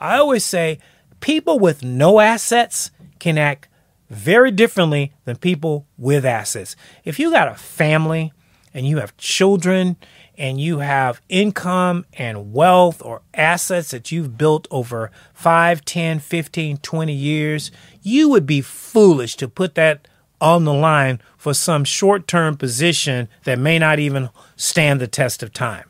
I 0.00 0.16
always 0.16 0.44
say 0.44 0.78
people 1.20 1.58
with 1.58 1.82
no 1.82 2.20
assets 2.20 2.90
can 3.18 3.38
act 3.38 3.68
very 4.10 4.50
differently 4.50 5.12
than 5.24 5.36
people 5.36 5.86
with 5.96 6.24
assets. 6.24 6.76
If 7.04 7.18
you 7.18 7.30
got 7.30 7.48
a 7.48 7.54
family 7.54 8.32
and 8.72 8.86
you 8.86 8.98
have 8.98 9.16
children 9.16 9.96
and 10.36 10.60
you 10.60 10.78
have 10.78 11.20
income 11.28 12.04
and 12.14 12.52
wealth 12.52 13.02
or 13.02 13.22
assets 13.32 13.90
that 13.90 14.10
you've 14.10 14.36
built 14.36 14.66
over 14.70 15.10
5, 15.32 15.84
10, 15.84 16.18
15, 16.18 16.76
20 16.78 17.12
years, 17.12 17.70
you 18.02 18.28
would 18.28 18.46
be 18.46 18.60
foolish 18.60 19.36
to 19.36 19.48
put 19.48 19.74
that 19.74 20.08
on 20.40 20.64
the 20.64 20.74
line 20.74 21.20
for 21.36 21.54
some 21.54 21.84
short 21.84 22.26
term 22.26 22.56
position 22.56 23.28
that 23.44 23.58
may 23.58 23.78
not 23.78 23.98
even 23.98 24.30
stand 24.56 25.00
the 25.00 25.06
test 25.06 25.42
of 25.42 25.52
time. 25.52 25.88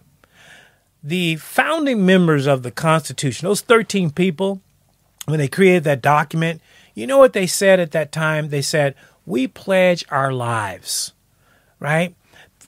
The 1.03 1.37
founding 1.37 2.07
members 2.07 2.47
of 2.47 2.63
the 2.63 2.71
Constitution, 2.71 3.47
those 3.47 3.61
13 3.61 4.11
people, 4.11 4.61
when 5.27 5.39
they 5.39 5.49
created 5.49 5.85
that 5.85 6.03
document, 6.03 6.61
you 6.95 7.07
know 7.07 7.19
what 7.19 7.33
they 7.33 7.47
said 7.47 7.81
at 7.81 7.93
that 7.93 8.13
time? 8.13 8.49
They 8.49 8.63
said, 8.63 8.95
We 9.27 9.47
pledge 9.47 10.05
our 10.11 10.33
lives, 10.33 11.13
right? 11.81 12.15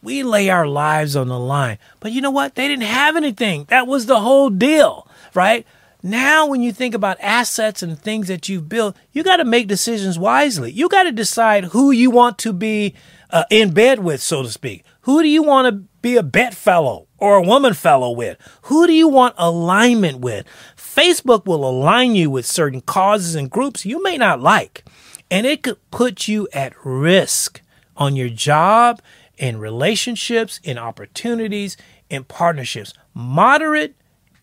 We 0.06 0.22
lay 0.22 0.50
our 0.50 0.68
lives 0.68 1.16
on 1.16 1.26
the 1.26 1.36
line. 1.36 1.78
But 1.98 2.12
you 2.12 2.20
know 2.20 2.30
what? 2.30 2.54
They 2.54 2.68
didn't 2.68 2.84
have 2.84 3.16
anything. 3.16 3.64
That 3.70 3.88
was 3.88 4.06
the 4.06 4.20
whole 4.20 4.50
deal, 4.50 5.08
right? 5.34 5.66
Now, 6.00 6.46
when 6.46 6.62
you 6.62 6.72
think 6.72 6.94
about 6.94 7.16
assets 7.20 7.82
and 7.82 7.98
things 7.98 8.28
that 8.28 8.48
you've 8.48 8.68
built, 8.68 8.96
you 9.10 9.24
got 9.24 9.38
to 9.38 9.44
make 9.44 9.66
decisions 9.66 10.16
wisely. 10.16 10.70
You 10.70 10.88
got 10.88 11.02
to 11.02 11.10
decide 11.10 11.64
who 11.64 11.90
you 11.90 12.12
want 12.12 12.38
to 12.38 12.52
be 12.52 12.94
uh, 13.30 13.46
in 13.50 13.72
bed 13.74 13.98
with, 13.98 14.22
so 14.22 14.44
to 14.44 14.48
speak. 14.48 14.84
Who 15.00 15.24
do 15.24 15.28
you 15.28 15.42
want 15.42 15.66
to 15.66 15.82
be 16.02 16.16
a 16.16 16.22
bedfellow 16.22 17.08
or 17.18 17.34
a 17.34 17.42
woman 17.42 17.74
fellow 17.74 18.12
with? 18.12 18.38
Who 18.62 18.86
do 18.86 18.92
you 18.92 19.08
want 19.08 19.34
alignment 19.38 20.20
with? 20.20 20.46
Facebook 20.76 21.46
will 21.46 21.68
align 21.68 22.14
you 22.14 22.30
with 22.30 22.46
certain 22.46 22.80
causes 22.80 23.34
and 23.34 23.50
groups 23.50 23.84
you 23.84 24.00
may 24.04 24.16
not 24.18 24.40
like, 24.40 24.84
and 25.32 25.48
it 25.48 25.64
could 25.64 25.78
put 25.90 26.28
you 26.28 26.46
at 26.52 26.74
risk 26.84 27.60
on 27.96 28.14
your 28.14 28.28
job, 28.28 29.00
in 29.36 29.58
relationships, 29.58 30.60
in 30.62 30.78
opportunities, 30.78 31.76
in 32.08 32.24
partnerships. 32.24 32.92
Moderate, 33.14 33.94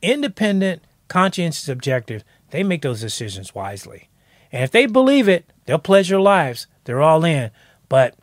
independent, 0.02 0.84
conscientious 1.08 1.68
objective, 1.68 2.24
they 2.52 2.64
make 2.64 2.82
those 2.82 3.02
decisions 3.02 3.56
wisely. 3.56 4.10
And 4.52 4.64
if 4.64 4.72
they 4.72 4.86
believe 4.86 5.28
it, 5.28 5.52
they'll 5.66 5.80
pledge 5.80 6.10
their 6.10 6.22
lives. 6.22 6.68
They're 6.84 7.02
all 7.02 7.26
in. 7.26 7.50
But 7.90 8.16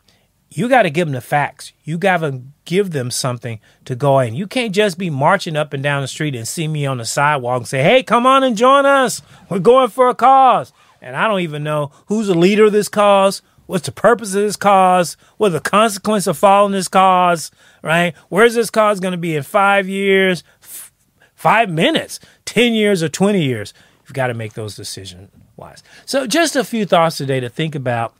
you 0.49 0.69
got 0.69 0.83
to 0.83 0.89
give 0.89 1.07
them 1.07 1.13
the 1.13 1.21
facts. 1.21 1.73
You 1.83 1.97
got 1.97 2.17
to 2.17 2.41
give 2.65 2.91
them 2.91 3.11
something 3.11 3.59
to 3.85 3.95
go 3.95 4.19
in. 4.19 4.35
You 4.35 4.47
can't 4.47 4.73
just 4.73 4.97
be 4.97 5.09
marching 5.09 5.55
up 5.55 5.73
and 5.73 5.81
down 5.81 6.01
the 6.01 6.07
street 6.07 6.35
and 6.35 6.47
see 6.47 6.67
me 6.67 6.85
on 6.85 6.97
the 6.97 7.05
sidewalk 7.05 7.61
and 7.61 7.67
say, 7.67 7.83
hey, 7.83 8.03
come 8.03 8.25
on 8.25 8.43
and 8.43 8.57
join 8.57 8.85
us. 8.85 9.21
We're 9.49 9.59
going 9.59 9.89
for 9.89 10.09
a 10.09 10.15
cause. 10.15 10.71
And 11.01 11.15
I 11.15 11.27
don't 11.27 11.39
even 11.41 11.63
know 11.63 11.91
who's 12.07 12.27
the 12.27 12.37
leader 12.37 12.65
of 12.65 12.71
this 12.71 12.89
cause. 12.89 13.41
What's 13.71 13.85
the 13.85 13.93
purpose 13.93 14.35
of 14.35 14.41
this 14.41 14.57
cause? 14.57 15.15
What 15.37 15.53
the 15.53 15.61
consequences 15.61 16.27
of 16.27 16.37
following 16.37 16.73
this 16.73 16.89
cause? 16.89 17.51
Right? 17.81 18.13
Where's 18.27 18.53
this 18.53 18.69
cause 18.69 18.99
going 18.99 19.13
to 19.13 19.17
be 19.17 19.37
in 19.37 19.43
five 19.43 19.87
years, 19.87 20.43
f- 20.61 20.91
five 21.35 21.69
minutes, 21.69 22.19
10 22.43 22.73
years, 22.73 23.01
or 23.01 23.07
20 23.07 23.41
years? 23.41 23.73
You've 24.01 24.11
got 24.11 24.27
to 24.27 24.33
make 24.33 24.55
those 24.55 24.75
decisions 24.75 25.31
wise. 25.55 25.83
So, 26.05 26.27
just 26.27 26.57
a 26.57 26.65
few 26.65 26.85
thoughts 26.85 27.15
today 27.15 27.39
to 27.39 27.47
think 27.47 27.73
about 27.73 28.13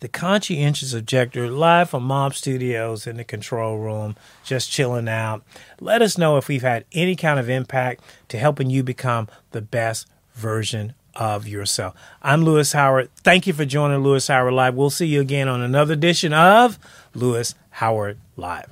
the 0.00 0.08
conscientious 0.08 0.94
objector 0.94 1.48
live 1.48 1.90
from 1.90 2.02
Mob 2.02 2.34
Studios 2.34 3.06
in 3.06 3.18
the 3.18 3.24
control 3.24 3.78
room, 3.78 4.16
just 4.42 4.68
chilling 4.68 5.08
out. 5.08 5.44
Let 5.78 6.02
us 6.02 6.18
know 6.18 6.38
if 6.38 6.48
we've 6.48 6.60
had 6.60 6.86
any 6.90 7.14
kind 7.14 7.38
of 7.38 7.48
impact 7.48 8.02
to 8.26 8.36
helping 8.36 8.68
you 8.68 8.82
become 8.82 9.28
the 9.52 9.62
best 9.62 10.08
version 10.34 10.94
of 11.14 11.46
yourself. 11.46 11.94
I'm 12.22 12.44
Louis 12.44 12.72
Howard. 12.72 13.10
Thank 13.16 13.46
you 13.46 13.52
for 13.52 13.64
joining 13.64 13.98
Louis 13.98 14.26
Howard 14.26 14.54
Live. 14.54 14.74
We'll 14.74 14.90
see 14.90 15.06
you 15.06 15.20
again 15.20 15.48
on 15.48 15.60
another 15.60 15.94
edition 15.94 16.32
of 16.32 16.78
Louis 17.14 17.54
Howard 17.70 18.18
Live. 18.36 18.66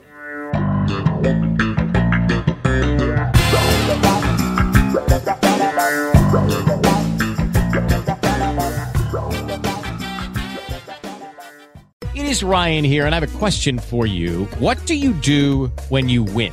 It 12.15 12.27
is 12.27 12.43
Ryan 12.43 12.85
here, 12.85 13.07
and 13.07 13.15
I 13.15 13.21
have 13.21 13.35
a 13.35 13.39
question 13.39 13.79
for 13.79 14.07
you. 14.07 14.45
What 14.59 14.85
do 14.87 14.95
you 14.95 15.13
do 15.15 15.67
when 15.89 16.09
you 16.09 16.25
win? 16.25 16.53